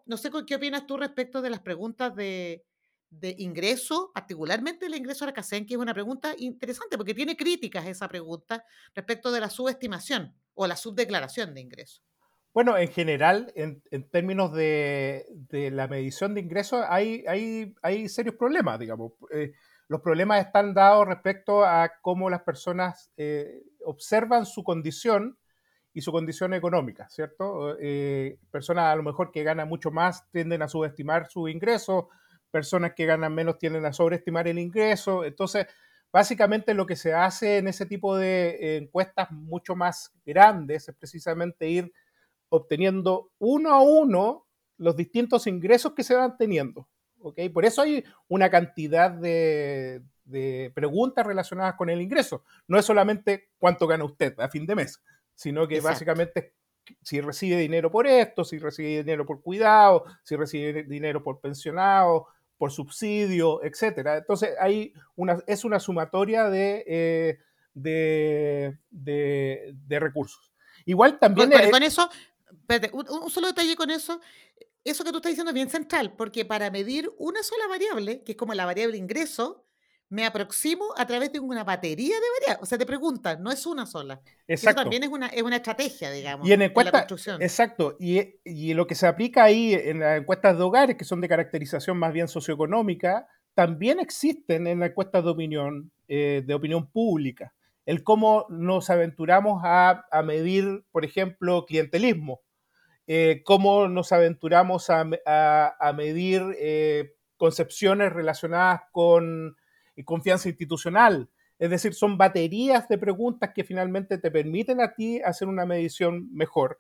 no 0.07 0.17
sé 0.17 0.31
qué 0.47 0.55
opinas 0.55 0.87
tú 0.87 0.97
respecto 0.97 1.43
de 1.43 1.51
las 1.51 1.61
preguntas 1.61 2.15
de, 2.15 2.65
de 3.11 3.35
ingreso, 3.39 4.13
particularmente 4.15 4.87
el 4.87 4.95
ingreso 4.95 5.25
a 5.25 5.29
la 5.29 5.35
CACEN, 5.35 5.67
que 5.67 5.75
es 5.75 5.81
una 5.81 5.93
pregunta 5.93 6.35
interesante 6.39 6.97
porque 6.97 7.15
tiene 7.15 7.37
críticas 7.37 7.87
esa 7.87 8.09
pregunta 8.09 8.65
respecto 8.95 9.33
de 9.33 9.41
la 9.41 9.51
subestimación 9.51 10.35
o 10.55 10.67
la 10.67 10.77
subdeclaración 10.77 11.53
de 11.53 11.61
ingreso. 11.61 12.03
Bueno, 12.53 12.77
en 12.77 12.89
general, 12.89 13.53
en, 13.55 13.81
términos 14.11 14.53
de, 14.53 15.25
la 15.73 15.87
medición 15.87 16.35
de 16.35 16.41
ingresos, 16.41 16.85
hay, 16.89 17.25
hay, 17.27 18.09
serios 18.09 18.35
problemas, 18.35 18.79
digamos. 18.81 19.13
Eh, 19.33 19.53
los 19.87 20.01
problemas 20.01 20.45
están 20.45 20.75
dados 20.75 21.07
respecto 21.07 21.65
a 21.65 21.93
cómo 22.03 22.29
las 22.29 22.43
personas 22.43 23.13
eh, 23.17 23.63
observan 23.85 24.47
su 24.47 24.65
condición 24.65 25.39
y 25.93 26.01
su 26.01 26.11
condición 26.11 26.53
económica, 26.53 27.09
¿cierto? 27.09 27.77
Eh, 27.81 28.39
personas 28.51 28.93
a 28.93 28.97
lo 28.97 29.05
mejor 29.05 29.31
que 29.31 29.45
ganan 29.45 29.69
mucho 29.69 29.93
más 29.93 30.29
tienden 30.31 30.63
a 30.63 30.69
subestimar 30.69 31.29
su 31.31 31.47
ingreso, 31.49 32.09
personas 32.51 32.95
que 32.97 33.07
ganan 33.07 33.33
menos 33.33 33.59
tienden 33.59 33.85
a 33.87 33.93
sobreestimar 33.93 34.49
el 34.49 34.59
ingreso. 34.59 35.25
Entonces, 35.25 35.67
básicamente 36.13 36.75
lo 36.75 36.87
que 36.87 36.97
se 36.97 37.15
hace 37.15 37.59
en 37.59 37.69
ese 37.69 37.87
tipo 37.87 38.17
de 38.17 38.77
encuestas 38.79 39.31
mucho 39.31 39.77
más 39.77 40.13
grandes 40.25 40.89
es 40.89 40.97
precisamente 40.97 41.69
ir 41.69 41.93
obteniendo 42.51 43.31
uno 43.39 43.71
a 43.71 43.81
uno 43.81 44.47
los 44.77 44.97
distintos 44.97 45.47
ingresos 45.47 45.95
que 45.95 46.05
se 46.05 46.15
van 46.15 46.37
teniendo. 46.37 46.89
¿okay? 47.21 47.49
Por 47.49 47.65
eso 47.65 47.83
hay 47.83 48.05
una 48.29 48.51
cantidad 48.51 49.11
de, 49.11 50.03
preguntas 50.75 51.27
relacionadas 51.27 51.75
con 51.75 51.91
el 51.91 52.01
ingreso. 52.01 52.45
No 52.69 52.79
es 52.79 52.85
solamente 52.85 53.49
cuánto 53.59 53.87
gana 53.87 54.05
usted 54.05 54.39
a 54.39 54.49
fin 54.49 54.67
de 54.67 54.77
mes, 54.77 55.03
sino 55.35 55.67
que 55.67 55.81
básicamente 55.81 56.55
si 57.03 57.21
recibe 57.21 57.57
dinero 57.57 57.91
por 57.91 58.07
esto, 58.07 58.45
si 58.45 58.59
recibe 58.59 58.99
dinero 58.99 59.27
por 59.27 59.43
cuidado, 59.43 60.05
si 60.23 60.37
recibe 60.37 60.85
dinero 60.85 61.23
por 61.23 61.41
pensionado, 61.41 62.29
por 62.61 62.71
subsidio, 62.71 63.65
etcétera. 63.65 64.19
Entonces 64.19 64.51
hay 64.61 64.93
una, 65.17 65.39
es 65.47 65.65
una 65.65 65.81
sumatoria 65.81 66.51
de, 66.51 66.85
eh, 66.87 67.39
de, 67.75 68.79
recursos. 69.99 70.53
Igual 70.85 71.19
también... 71.19 71.51
con 71.71 71.83
eso, 71.83 72.11
un, 72.93 73.31
solo 73.31 73.49
detalle 73.49 73.77
con 73.77 73.91
eso. 73.91 74.21
Eso 74.83 75.05
que 75.05 75.11
tú 75.11 75.19
estás 75.19 75.33
diciendo 75.33 75.51
es 75.51 75.55
bien 75.55 75.69
central, 75.69 76.15
porque 76.17 76.45
para 76.45 76.71
medir 76.71 77.11
una 77.19 77.43
sola 77.43 77.67
variable, 77.69 78.23
que 78.23 78.33
es 78.33 78.39
como 78.39 78.55
la 78.55 78.65
variable 78.65 78.97
ingreso, 78.97 79.67
me 80.09 80.27
aproximo 80.27 80.87
a 80.97 81.07
través 81.07 81.33
de 81.33 81.39
una 81.39 81.63
batería 81.63 82.17
de 82.17 82.27
variables. 82.41 82.63
O 82.63 82.67
sea, 82.67 82.79
te 82.79 82.87
preguntan, 82.87 83.43
no 83.43 83.53
es 83.53 83.65
una 83.65 83.87
sola. 83.87 84.21
Exacto. 84.49 84.81
Eso 84.81 84.83
también 84.83 85.05
es 85.05 85.09
una, 85.09 85.29
es 85.29 85.43
una 85.43 85.57
estrategia, 85.57 86.11
digamos, 86.11 86.49
y 86.49 86.53
en, 86.53 86.63
encuesta, 86.63 86.93
la 86.93 86.99
construcción. 87.01 87.41
Exacto. 87.41 87.97
Y, 88.01 88.21
y, 88.45 88.75
lo 88.75 88.87
que 88.87 88.97
se 88.97 89.07
aplica 89.07 89.45
ahí 89.45 89.73
en 89.73 90.01
las 90.01 90.21
encuestas 90.21 90.57
de 90.57 90.65
hogares, 90.65 90.97
que 90.97 91.05
son 91.05 91.21
de 91.21 91.29
caracterización 91.29 91.97
más 91.97 92.13
bien 92.13 92.27
socioeconómica, 92.27 93.29
también 93.55 94.01
existen 94.01 94.67
en 94.67 94.81
las 94.81 94.91
encuestas 94.91 95.23
de 95.23 95.31
opinión, 95.31 95.93
eh, 96.09 96.43
de 96.45 96.55
opinión 96.55 96.91
pública. 96.91 97.55
El 97.91 98.05
cómo 98.05 98.47
nos 98.51 98.89
aventuramos 98.89 99.63
a, 99.65 100.05
medir, 100.25 100.85
por 100.93 101.05
ejemplo, 101.05 101.67
clientelismo 101.67 102.41
eh, 103.09 103.43
cómo 103.45 103.89
nos 103.89 104.13
aventuramos 104.13 104.91
a, 104.91 105.93
medir 105.97 106.41
eh, 106.61 107.17
concepciones 107.37 108.13
relacionadas 108.13 108.83
con 108.93 109.57
eh, 109.97 110.05
confianza 110.05 110.49
institucional. 110.49 111.31
Es 111.59 111.71
decir, 111.71 111.93
son 111.95 112.17
baterías 112.17 112.89
de 112.89 112.97
preguntas 112.97 113.51
que 113.53 113.65
finalmente 113.65 114.19
te 114.19 114.31
permiten 114.31 114.81
a 114.81 114.95
ti 114.95 115.21
hacer 115.23 115.49
una 115.49 115.67
medición 115.67 116.33
mejor 116.33 116.79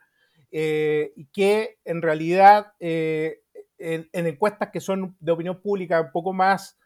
y 0.53 1.25
que 1.33 1.81
en 1.85 2.03
realidad 2.03 2.73
en, 2.79 4.09
encuestas 4.13 4.71
que 4.71 4.79
son 4.79 5.17
de 5.19 5.33
opinión 5.33 5.61
pública 5.61 6.03
un 6.03 6.13
poco 6.13 6.33
más 6.33 6.79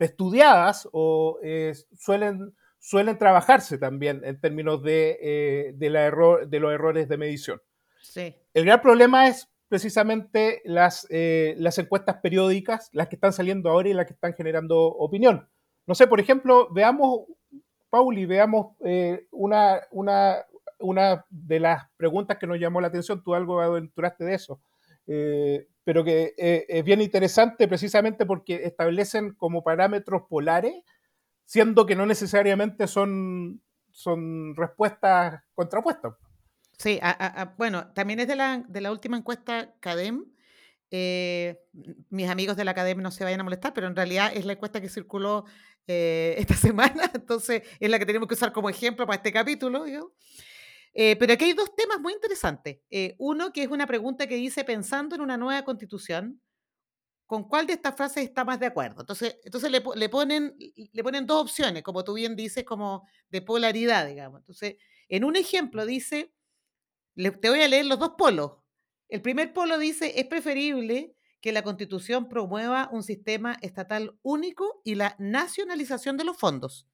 estudiadas 0.00 0.88
o 0.90 1.38
suelen, 1.96 2.52
suelen 2.82 3.16
trabajarse 3.16 3.78
también 3.78 4.20
en 4.24 4.40
términos 4.40 4.82
de, 4.82 5.72
de, 5.74 5.90
la 5.90 6.02
error, 6.02 6.48
de 6.48 6.60
los 6.60 6.74
errores 6.74 7.08
de 7.08 7.16
medición. 7.16 7.62
El 8.52 8.64
gran 8.64 8.82
problema 8.82 9.28
es 9.28 9.48
precisamente 9.72 10.60
las, 10.64 11.06
eh, 11.08 11.54
las 11.56 11.78
encuestas 11.78 12.18
periódicas, 12.22 12.90
las 12.92 13.08
que 13.08 13.16
están 13.16 13.32
saliendo 13.32 13.70
ahora 13.70 13.88
y 13.88 13.94
las 13.94 14.06
que 14.06 14.12
están 14.12 14.34
generando 14.34 14.78
opinión. 14.78 15.48
No 15.86 15.94
sé, 15.94 16.06
por 16.06 16.20
ejemplo, 16.20 16.68
veamos, 16.72 17.22
Pauli, 17.88 18.26
veamos 18.26 18.76
eh, 18.84 19.26
una, 19.30 19.80
una, 19.90 20.44
una 20.78 21.24
de 21.30 21.60
las 21.60 21.84
preguntas 21.96 22.36
que 22.36 22.46
nos 22.46 22.60
llamó 22.60 22.82
la 22.82 22.88
atención, 22.88 23.22
tú 23.24 23.34
algo 23.34 23.62
aventuraste 23.62 24.24
de 24.24 24.34
eso, 24.34 24.60
eh, 25.06 25.68
pero 25.84 26.04
que 26.04 26.34
es 26.36 26.84
bien 26.84 27.00
interesante 27.00 27.66
precisamente 27.66 28.26
porque 28.26 28.64
establecen 28.64 29.32
como 29.32 29.64
parámetros 29.64 30.24
polares, 30.28 30.74
siendo 31.52 31.84
que 31.84 31.94
no 31.94 32.06
necesariamente 32.06 32.86
son, 32.86 33.60
son 33.90 34.56
respuestas 34.56 35.42
contrapuestas. 35.52 36.14
Sí, 36.78 36.98
bueno, 37.58 37.92
también 37.92 38.20
es 38.20 38.28
de 38.28 38.36
la, 38.36 38.64
de 38.66 38.80
la 38.80 38.90
última 38.90 39.18
encuesta 39.18 39.74
CADEM. 39.80 40.24
Eh, 40.90 41.60
mis 42.08 42.30
amigos 42.30 42.56
de 42.56 42.64
la 42.64 42.72
CADEM 42.72 43.02
no 43.02 43.10
se 43.10 43.24
vayan 43.24 43.40
a 43.40 43.44
molestar, 43.44 43.74
pero 43.74 43.86
en 43.86 43.94
realidad 43.94 44.32
es 44.34 44.46
la 44.46 44.54
encuesta 44.54 44.80
que 44.80 44.88
circuló 44.88 45.44
eh, 45.86 46.36
esta 46.38 46.54
semana, 46.54 47.10
entonces 47.12 47.64
es 47.78 47.90
la 47.90 47.98
que 47.98 48.06
tenemos 48.06 48.28
que 48.28 48.34
usar 48.34 48.54
como 48.54 48.70
ejemplo 48.70 49.04
para 49.04 49.16
este 49.16 49.30
capítulo. 49.30 49.84
Eh, 50.94 51.16
pero 51.16 51.34
aquí 51.34 51.44
hay 51.44 51.52
dos 51.52 51.76
temas 51.76 52.00
muy 52.00 52.14
interesantes. 52.14 52.78
uno 53.18 53.52
que 53.52 53.64
es 53.64 53.68
una 53.68 53.86
pregunta 53.86 54.26
que 54.26 54.36
dice, 54.36 54.64
pensando 54.64 55.16
en 55.16 55.20
una 55.20 55.36
nueva 55.36 55.66
constitución, 55.66 56.40
¿con 57.26 57.48
cuál 57.48 57.66
de 57.66 57.74
estas 57.74 57.96
frases 57.96 58.24
está 58.24 58.44
más 58.44 58.60
de 58.60 58.66
acuerdo? 58.66 59.00
Entonces, 59.00 59.38
entonces 59.44 59.70
le, 59.70 59.82
le, 59.96 60.08
ponen, 60.08 60.56
le 60.58 61.02
ponen 61.02 61.26
dos 61.26 61.42
opciones, 61.42 61.82
como 61.82 62.04
tú 62.04 62.14
bien 62.14 62.36
dices, 62.36 62.64
como 62.64 63.06
de 63.30 63.42
polaridad, 63.42 64.06
digamos. 64.06 64.40
Entonces, 64.40 64.76
en 65.08 65.24
un 65.24 65.36
ejemplo 65.36 65.86
dice, 65.86 66.32
te 67.14 67.50
voy 67.50 67.62
a 67.62 67.68
leer 67.68 67.86
los 67.86 67.98
dos 67.98 68.12
polos. 68.18 68.52
El 69.08 69.22
primer 69.22 69.52
polo 69.52 69.78
dice, 69.78 70.20
es 70.20 70.26
preferible 70.26 71.14
que 71.40 71.52
la 71.52 71.62
constitución 71.62 72.28
promueva 72.28 72.88
un 72.92 73.02
sistema 73.02 73.56
estatal 73.60 74.18
único 74.22 74.80
y 74.84 74.94
la 74.94 75.16
nacionalización 75.18 76.16
de 76.16 76.24
los 76.24 76.38
fondos. 76.38 76.88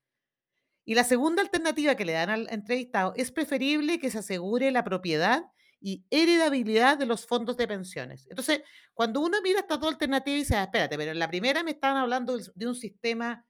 Y 0.85 0.95
la 0.95 1.05
segunda 1.05 1.43
alternativa 1.43 1.97
que 1.97 2.07
le 2.07 2.15
dan 2.15 2.31
al 2.31 2.49
entrevistado 2.51 3.13
es 3.15 3.31
preferible 3.31 4.01
que 4.01 4.11
se 4.11 4.19
asegure 4.19 4.71
la 4.71 4.85
propiedad 4.85 5.45
y 5.81 6.05
heredabilidad 6.11 6.99
de 6.99 7.07
los 7.07 7.27
fondos 7.27 7.57
de 7.57 7.69
pensiones. 7.69 8.27
Entonces, 8.29 8.63
cuando 8.95 9.21
uno 9.21 9.39
mira 9.43 9.61
estas 9.61 9.81
dos 9.81 9.93
alternativas 9.93 10.37
y 10.37 10.41
dice, 10.41 10.57
ah, 10.57 10.65
espérate, 10.65 10.97
pero 10.97 11.13
en 11.13 11.19
la 11.19 11.29
primera 11.29 11.63
me 11.63 11.73
estaban 11.73 11.99
hablando 11.99 12.37
de 12.37 12.67
un 12.67 12.75
sistema 12.75 13.47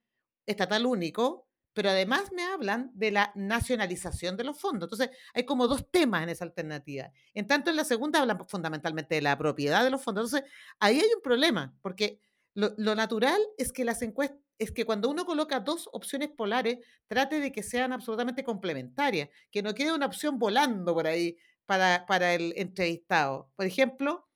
estatal 0.47 0.87
único 0.87 1.49
pero 1.79 1.91
además 1.91 2.33
me 2.33 2.43
hablan 2.43 2.91
de 2.93 3.13
la 3.13 3.31
nacionalización 3.37 4.37
de 4.37 4.43
los 4.43 4.59
fondos. 4.59 4.91
Entonces, 4.91 5.17
hay 5.33 5.45
como 5.45 5.69
dos 5.69 5.89
temas 5.93 6.25
en 6.25 6.29
esa 6.29 6.45
alternativa. 6.45 7.13
En 7.35 7.47
tanto, 7.47 7.71
en 7.71 7.77
la 7.77 7.85
segunda 7.85 8.21
hablan 8.21 8.45
fundamentalmente 8.49 9.15
de 9.15 9.23
la 9.23 9.39
propiedad 9.39 9.85
de 9.85 9.91
los 9.91 10.03
fondos. 10.03 10.33
Entonces, 10.33 10.51
ahí 10.81 10.99
hay 10.99 11.09
un 11.15 11.23
problema, 11.23 11.73
porque 11.81 12.21
lo, 12.55 12.75
natural 12.97 13.41
es 13.59 13.71
que 13.71 13.85
las 13.85 14.03
encuestas 14.03 14.41
es 14.59 14.73
que 14.73 14.85
cuando 14.85 15.09
uno 15.09 15.25
coloca 15.25 15.61
dos 15.61 15.89
opciones 15.93 16.31
polares, 16.31 16.79
trate 17.07 17.39
de 17.39 17.53
que 17.53 17.63
sean 17.63 17.93
absolutamente 17.93 18.43
complementarias, 18.43 19.29
que 19.53 19.63
no 19.63 19.73
quede 19.73 19.93
una 19.93 20.07
opción 20.07 20.37
volando 20.37 20.93
por 20.95 21.07
ahí 21.07 21.37
para, 21.69 22.07
para 22.07 22.33
el 22.33 22.55
entrevistado. 22.57 23.53
Por 23.55 23.67
ejemplo, 23.67 24.27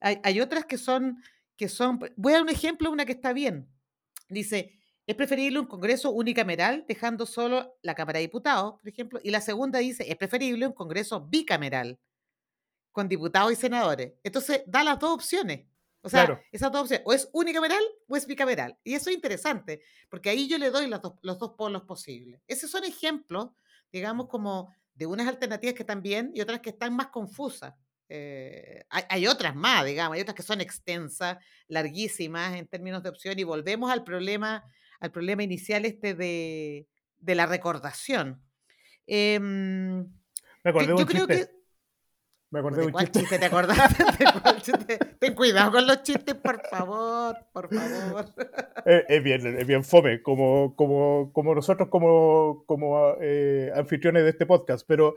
hay, 0.00 0.18
hay 0.24 0.40
otras 0.40 0.64
que 0.64 0.78
son, 0.78 1.22
que 1.54 1.68
son, 1.68 2.00
voy 2.16 2.32
a 2.32 2.36
dar 2.36 2.42
un 2.44 2.48
ejemplo, 2.48 2.90
una 2.90 3.04
que 3.04 3.12
está 3.12 3.34
bien. 3.34 3.68
Dice, 4.30 4.80
es 5.06 5.14
preferible 5.14 5.60
un 5.60 5.66
Congreso 5.66 6.10
unicameral, 6.10 6.86
dejando 6.88 7.26
solo 7.26 7.76
la 7.82 7.94
Cámara 7.94 8.20
de 8.20 8.22
Diputados, 8.22 8.80
por 8.80 8.88
ejemplo. 8.88 9.20
Y 9.22 9.30
la 9.30 9.42
segunda 9.42 9.80
dice, 9.80 10.10
es 10.10 10.16
preferible 10.16 10.66
un 10.66 10.72
Congreso 10.72 11.20
bicameral, 11.20 12.00
con 12.90 13.06
diputados 13.06 13.52
y 13.52 13.56
senadores. 13.56 14.14
Entonces, 14.22 14.62
da 14.66 14.82
las 14.82 14.98
dos 14.98 15.10
opciones. 15.10 15.66
O 16.00 16.08
sea, 16.08 16.40
esas 16.52 16.72
dos 16.72 16.82
opciones, 16.82 17.04
o 17.04 17.12
es 17.12 17.28
unicameral 17.34 17.82
o 18.06 18.16
es 18.16 18.26
bicameral. 18.26 18.78
Y 18.82 18.94
eso 18.94 19.10
es 19.10 19.16
interesante, 19.16 19.82
porque 20.08 20.30
ahí 20.30 20.48
yo 20.48 20.56
le 20.56 20.70
doy 20.70 20.86
los 20.86 21.02
dos, 21.02 21.16
los 21.20 21.38
dos 21.38 21.50
polos 21.50 21.82
posibles. 21.82 22.40
Esos 22.46 22.70
son 22.70 22.84
ejemplos, 22.84 23.50
digamos, 23.92 24.28
como 24.28 24.74
de 24.98 25.06
unas 25.06 25.28
alternativas 25.28 25.74
que 25.74 25.82
están 25.82 26.02
bien 26.02 26.30
y 26.34 26.40
otras 26.40 26.60
que 26.60 26.70
están 26.70 26.94
más 26.94 27.08
confusas. 27.08 27.74
Eh, 28.10 28.84
hay, 28.90 29.04
hay, 29.08 29.26
otras 29.26 29.54
más, 29.54 29.84
digamos, 29.84 30.16
hay 30.16 30.22
otras 30.22 30.34
que 30.34 30.42
son 30.42 30.60
extensas, 30.60 31.38
larguísimas 31.68 32.54
en 32.56 32.66
términos 32.66 33.02
de 33.02 33.10
opción 33.10 33.38
y 33.38 33.44
volvemos 33.44 33.90
al 33.90 34.02
problema 34.02 34.64
al 35.00 35.12
problema 35.12 35.42
inicial 35.42 35.84
este 35.84 36.14
de, 36.14 36.86
la 37.22 37.46
recordación. 37.46 38.42
Em, 39.06 40.06
Me 40.64 40.70
acordé 40.70 40.92
un 40.92 41.06
chiste. 41.06 41.50
Me 42.50 42.60
acordé 42.60 42.80
de 42.80 42.86
un 42.86 42.92
cuál 42.92 43.10
chiste. 43.10 43.38
te 43.38 43.44
acordaste? 43.44 44.04
¿De 44.24 44.40
cuál 44.40 44.62
chiste? 44.62 44.98
Ten 45.18 45.34
cuidado 45.34 45.70
con 45.72 45.86
los 45.86 46.02
chistes, 46.02 46.34
por 46.34 46.60
favor, 46.68 47.36
por 47.52 47.68
favor. 47.74 48.24
Eh, 48.86 49.04
es, 49.08 49.22
bien, 49.22 49.46
es 49.58 49.66
bien 49.66 49.84
fome, 49.84 50.22
como, 50.22 50.74
como, 50.74 51.30
como 51.34 51.54
nosotros 51.54 51.88
como, 51.90 52.64
como 52.64 53.16
eh, 53.20 53.70
anfitriones 53.74 54.22
de 54.22 54.30
este 54.30 54.46
podcast, 54.46 54.86
pero... 54.88 55.14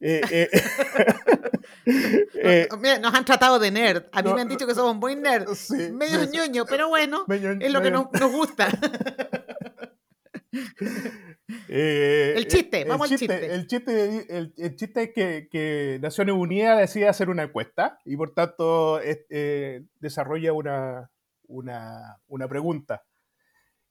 eh, 0.00 0.22
eh, 0.30 0.48
eh, 2.42 2.68
mira, 2.80 2.98
nos 2.98 3.12
han 3.12 3.24
tratado 3.26 3.58
de 3.58 3.70
nerd. 3.70 4.04
A 4.12 4.22
mí 4.22 4.30
no, 4.30 4.36
me 4.36 4.40
han 4.40 4.48
dicho 4.48 4.66
que 4.66 4.74
somos 4.74 4.96
muy 4.96 5.16
nerd. 5.16 5.48
sí, 5.54 5.90
Medio 5.92 6.24
ñoño, 6.32 6.64
pero 6.66 6.88
bueno, 6.88 7.24
medio- 7.26 7.50
es 7.60 7.70
lo 7.72 7.82
que 7.82 7.90
medio- 7.90 8.08
nos, 8.10 8.20
nos 8.20 8.32
gusta. 8.32 8.68
Eh, 11.68 12.34
El 12.36 12.46
chiste, 12.48 12.80
eh, 12.80 12.84
vamos 12.84 13.10
al 13.10 13.16
chiste. 13.18 13.54
El 13.54 13.66
chiste, 13.66 14.36
el, 14.36 14.54
el 14.56 14.76
chiste 14.76 15.02
es 15.04 15.10
que, 15.14 15.48
que 15.50 15.98
Naciones 16.02 16.34
Unidas 16.34 16.78
decide 16.78 17.08
hacer 17.08 17.28
una 17.30 17.44
encuesta 17.44 17.98
y 18.04 18.16
por 18.16 18.34
tanto 18.34 19.00
es- 19.00 19.24
eh, 19.30 19.82
desarrolla 20.00 20.52
una, 20.52 21.10
una, 21.46 22.18
una 22.26 22.48
pregunta. 22.48 23.04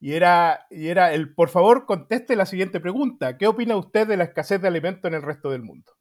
Y 0.02 0.14
era, 0.14 0.66
y 0.70 0.88
era 0.88 1.14
el, 1.14 1.34
por 1.34 1.50
favor, 1.50 1.86
conteste 1.86 2.36
la 2.36 2.46
siguiente 2.46 2.80
pregunta. 2.80 3.38
¿Qué 3.38 3.48
opina 3.48 3.76
usted 3.76 4.08
de 4.08 4.18
la 4.18 4.24
escasez 4.26 4.62
de 4.62 4.68
alimentos 4.70 5.10
en 5.10 5.16
el 5.16 5.22
resto 5.22 5.50
del 5.52 5.62
mundo? 5.64 5.92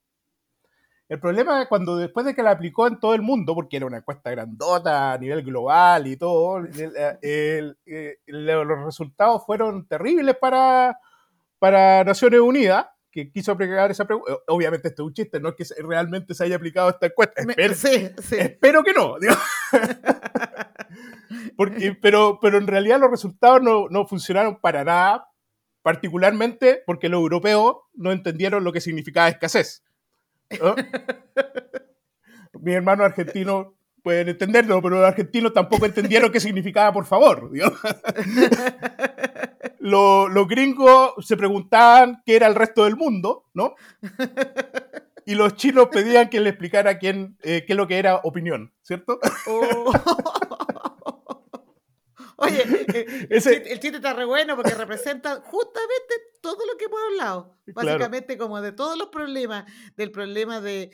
El 1.08 1.20
problema 1.20 1.62
es 1.62 1.68
cuando 1.68 1.96
después 1.96 2.26
de 2.26 2.34
que 2.34 2.42
la 2.42 2.50
aplicó 2.50 2.86
en 2.86 3.00
todo 3.00 3.14
el 3.14 3.22
mundo, 3.22 3.54
porque 3.54 3.78
era 3.78 3.86
una 3.86 3.96
encuesta 3.98 4.30
grandota 4.30 5.12
a 5.12 5.18
nivel 5.18 5.42
global 5.42 6.06
y 6.06 6.16
todo, 6.18 6.58
el- 6.58 6.92
el- 7.22 7.78
el- 7.86 8.46
los 8.46 8.84
resultados 8.84 9.42
fueron 9.46 9.86
terribles 9.88 10.36
para, 10.38 10.98
para 11.58 12.04
Naciones 12.04 12.40
Unidas, 12.40 12.86
que 13.10 13.30
quiso 13.32 13.52
aplicar 13.52 13.90
esa 13.90 14.04
pregunta. 14.04 14.32
Obviamente 14.48 14.88
esto 14.88 15.02
es 15.02 15.06
un 15.06 15.14
chiste, 15.14 15.40
no 15.40 15.48
es 15.48 15.54
que 15.54 15.64
realmente 15.82 16.34
se 16.34 16.44
haya 16.44 16.56
aplicado 16.56 16.90
esta 16.90 17.06
encuesta. 17.06 17.42
Me- 17.46 17.52
Espero, 17.52 17.74
sí, 17.74 18.10
sí. 18.22 18.36
espero 18.38 18.84
que 18.84 18.92
no. 18.92 19.18
digo. 19.18 19.34
Porque, 21.56 21.96
pero, 22.00 22.38
pero 22.40 22.58
en 22.58 22.66
realidad 22.66 23.00
los 23.00 23.10
resultados 23.10 23.60
no, 23.62 23.88
no 23.90 24.06
funcionaron 24.06 24.60
para 24.60 24.84
nada, 24.84 25.28
particularmente 25.82 26.82
porque 26.86 27.08
los 27.08 27.18
europeos 27.20 27.78
no 27.94 28.12
entendieron 28.12 28.62
lo 28.64 28.72
que 28.72 28.80
significaba 28.80 29.28
escasez. 29.28 29.82
¿No? 30.60 30.74
Mis 32.60 32.74
hermanos 32.74 33.06
argentinos 33.06 33.68
pueden 34.02 34.28
entenderlo, 34.28 34.80
pero 34.80 34.96
los 34.96 35.06
argentinos 35.06 35.52
tampoco 35.52 35.86
entendieron 35.86 36.32
qué 36.32 36.40
significaba 36.40 36.92
por 36.92 37.04
favor. 37.04 37.50
los 39.80 40.48
gringos 40.48 41.14
se 41.20 41.36
preguntaban 41.36 42.22
qué 42.24 42.36
era 42.36 42.46
el 42.46 42.54
resto 42.54 42.84
del 42.84 42.96
mundo, 42.96 43.46
¿no? 43.54 43.74
Y 45.28 45.34
los 45.34 45.56
chinos 45.56 45.88
pedían 45.88 46.30
que 46.30 46.40
le 46.40 46.48
explicara 46.48 46.98
quién, 46.98 47.36
eh, 47.42 47.64
qué 47.66 47.74
es 47.74 47.76
lo 47.76 47.86
que 47.86 47.98
era 47.98 48.16
opinión, 48.16 48.72
¿cierto? 48.80 49.20
Oh. 49.46 49.92
Oye, 52.40 52.62
eh, 52.94 53.06
el, 53.30 53.36
Ese- 53.36 53.54
chiste, 53.56 53.72
el 53.72 53.80
chiste 53.80 53.96
está 53.96 54.12
re 54.14 54.24
bueno 54.24 54.54
porque 54.56 54.74
representa 54.74 55.40
justamente 55.42 56.14
todo 56.40 56.64
lo 56.66 56.76
que 56.78 56.84
hemos 56.84 57.00
hablado. 57.10 57.58
Claro. 57.64 57.88
Básicamente, 57.88 58.38
como 58.38 58.60
de 58.60 58.72
todos 58.72 58.96
los 58.96 59.08
problemas, 59.08 59.64
del 59.96 60.10
problema 60.12 60.60
de 60.60 60.90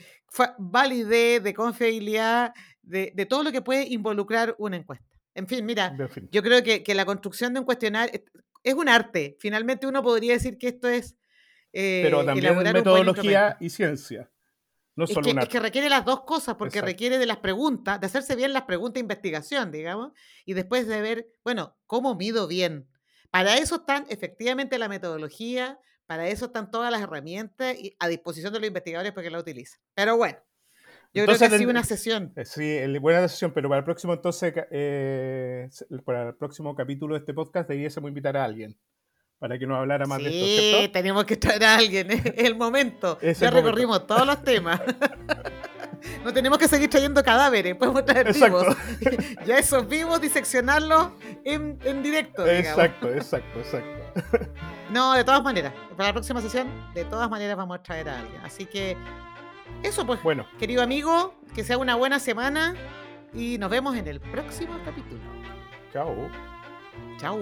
validez, 0.57 1.43
de 1.43 1.53
confiabilidad, 1.53 2.53
de, 2.81 3.11
de 3.15 3.25
todo 3.25 3.43
lo 3.43 3.51
que 3.51 3.61
puede 3.61 3.85
involucrar 3.87 4.55
una 4.57 4.77
encuesta. 4.77 5.05
En 5.33 5.47
fin, 5.47 5.65
mira, 5.65 5.95
fin. 6.09 6.27
yo 6.31 6.41
creo 6.41 6.63
que, 6.63 6.81
que 6.83 6.95
la 6.95 7.05
construcción 7.05 7.53
de 7.53 7.59
un 7.59 7.65
cuestionario 7.65 8.21
es- 8.63 8.73
un 8.73 8.89
arte. 8.89 9.35
Finalmente, 9.39 9.85
uno 9.85 10.01
podría 10.01 10.33
decir 10.33 10.57
que 10.57 10.69
esto 10.69 10.87
es. 10.87 11.15
eh, 11.73 12.01
Pero 12.05 12.25
también 12.25 12.53
un 12.57 12.63
buen 12.63 12.73
metodología 12.73 13.57
y 13.59 13.69
ciencia. 13.69 14.31
No 14.95 15.03
Es 15.03 15.11
solo 15.11 15.25
que, 15.25 15.31
un 15.31 15.39
es 15.39 15.49
que 15.49 15.59
requiere 15.59 15.89
las 15.89 16.05
dos 16.05 16.21
cosas, 16.21 16.55
porque 16.55 16.77
Exacto. 16.77 16.91
requiere 16.91 17.17
de 17.17 17.25
las 17.25 17.37
preguntas, 17.37 17.99
de 17.99 18.05
hacerse 18.07 18.35
bien 18.35 18.53
las 18.53 18.63
preguntas 18.63 18.95
de 18.95 19.01
investigación, 19.01 19.71
digamos, 19.71 20.13
y 20.45 20.53
después 20.53 20.87
de 20.87 21.01
ver, 21.01 21.27
bueno, 21.43 21.77
¿cómo 21.85 22.15
mido 22.15 22.47
bien? 22.47 22.87
Para 23.29 23.57
eso 23.57 23.75
están 23.75 24.05
efectivamente 24.09 24.79
la 24.79 24.87
metodología, 24.87 25.79
para 26.05 26.29
eso 26.29 26.45
están 26.45 26.71
todas 26.71 26.91
las 26.91 27.01
herramientas 27.01 27.75
y 27.77 27.95
a 27.99 28.07
disposición 28.07 28.53
de 28.53 28.59
los 28.59 28.67
investigadores 28.67 29.11
para 29.11 29.23
que 29.23 29.31
la 29.31 29.39
utilicen. 29.39 29.81
Pero 29.93 30.15
bueno, 30.15 30.37
yo 31.13 31.23
Entonces, 31.23 31.39
creo 31.39 31.49
que 31.49 31.55
ha 31.55 31.59
sido 31.59 31.71
una 31.71 31.83
sesión. 31.83 32.31
Eh, 32.37 32.45
Sí, 32.45 32.99
buena 32.99 33.21
decisión, 33.21 33.51
pero 33.53 33.67
para 33.67 33.79
el 33.79 33.85
próximo 33.85 34.13
entonces, 34.13 34.53
eh, 34.71 35.67
para 36.05 36.29
el 36.29 36.35
próximo 36.35 36.73
capítulo 36.73 37.15
de 37.15 37.19
este 37.19 37.33
podcast 37.33 37.67
debiésemos 37.67 38.07
invitar 38.07 38.37
a 38.37 38.45
alguien 38.45 38.77
para 39.45 39.59
que 39.59 39.67
nos 39.67 39.77
hablara 39.77 40.07
más 40.07 40.17
de 40.23 40.29
esto, 40.29 40.81
Sí, 40.81 40.87
tenemos 40.87 41.23
que 41.23 41.37
traer 41.37 41.63
a 41.65 41.75
alguien, 41.75 42.09
es 42.09 42.23
el 42.35 42.55
momento. 42.55 43.19
Es 43.21 43.39
ya 43.39 43.49
el 43.49 43.53
momento. 43.53 43.67
recorrimos 43.69 44.07
todos 44.07 44.25
los 44.25 44.43
temas. 44.43 44.81
No 46.23 46.31
tenemos 46.33 46.59
que 46.59 46.67
seguir 46.67 46.87
trayendo 46.89 47.23
cadáveres, 47.23 47.75
podemos 47.75 48.05
traer 48.05 48.27
Exacto. 48.27 48.59
vivos. 48.59 48.77
ya 49.45 49.57
esos 49.57 49.87
vivos, 49.87 50.21
diseccionarlos 50.21 51.09
en, 51.43 51.79
en 51.83 52.03
directo. 52.03 52.43
digamos. 52.43 52.67
Exacto, 52.67 53.09
exacto, 53.09 53.59
exacto. 53.59 54.49
No, 54.91 55.13
de 55.13 55.23
todas 55.23 55.41
maneras. 55.41 55.73
Para 55.97 56.09
la 56.09 56.13
próxima 56.13 56.41
sesión, 56.41 56.67
de 56.93 57.05
todas 57.05 57.27
maneras 57.29 57.57
vamos 57.57 57.79
a 57.79 57.81
traer 57.81 58.09
a 58.09 58.19
alguien. 58.19 58.39
Así 58.43 58.65
que, 58.67 58.95
eso 59.81 60.05
pues, 60.05 60.21
Bueno, 60.21 60.45
querido 60.59 60.83
amigo, 60.83 61.33
que 61.55 61.63
sea 61.63 61.77
una 61.79 61.95
buena 61.95 62.19
semana 62.19 62.75
y 63.33 63.57
nos 63.57 63.71
vemos 63.71 63.95
en 63.97 64.07
el 64.07 64.19
próximo 64.19 64.77
capítulo. 64.85 65.21
chao. 65.91 66.29
Chao. 67.19 67.39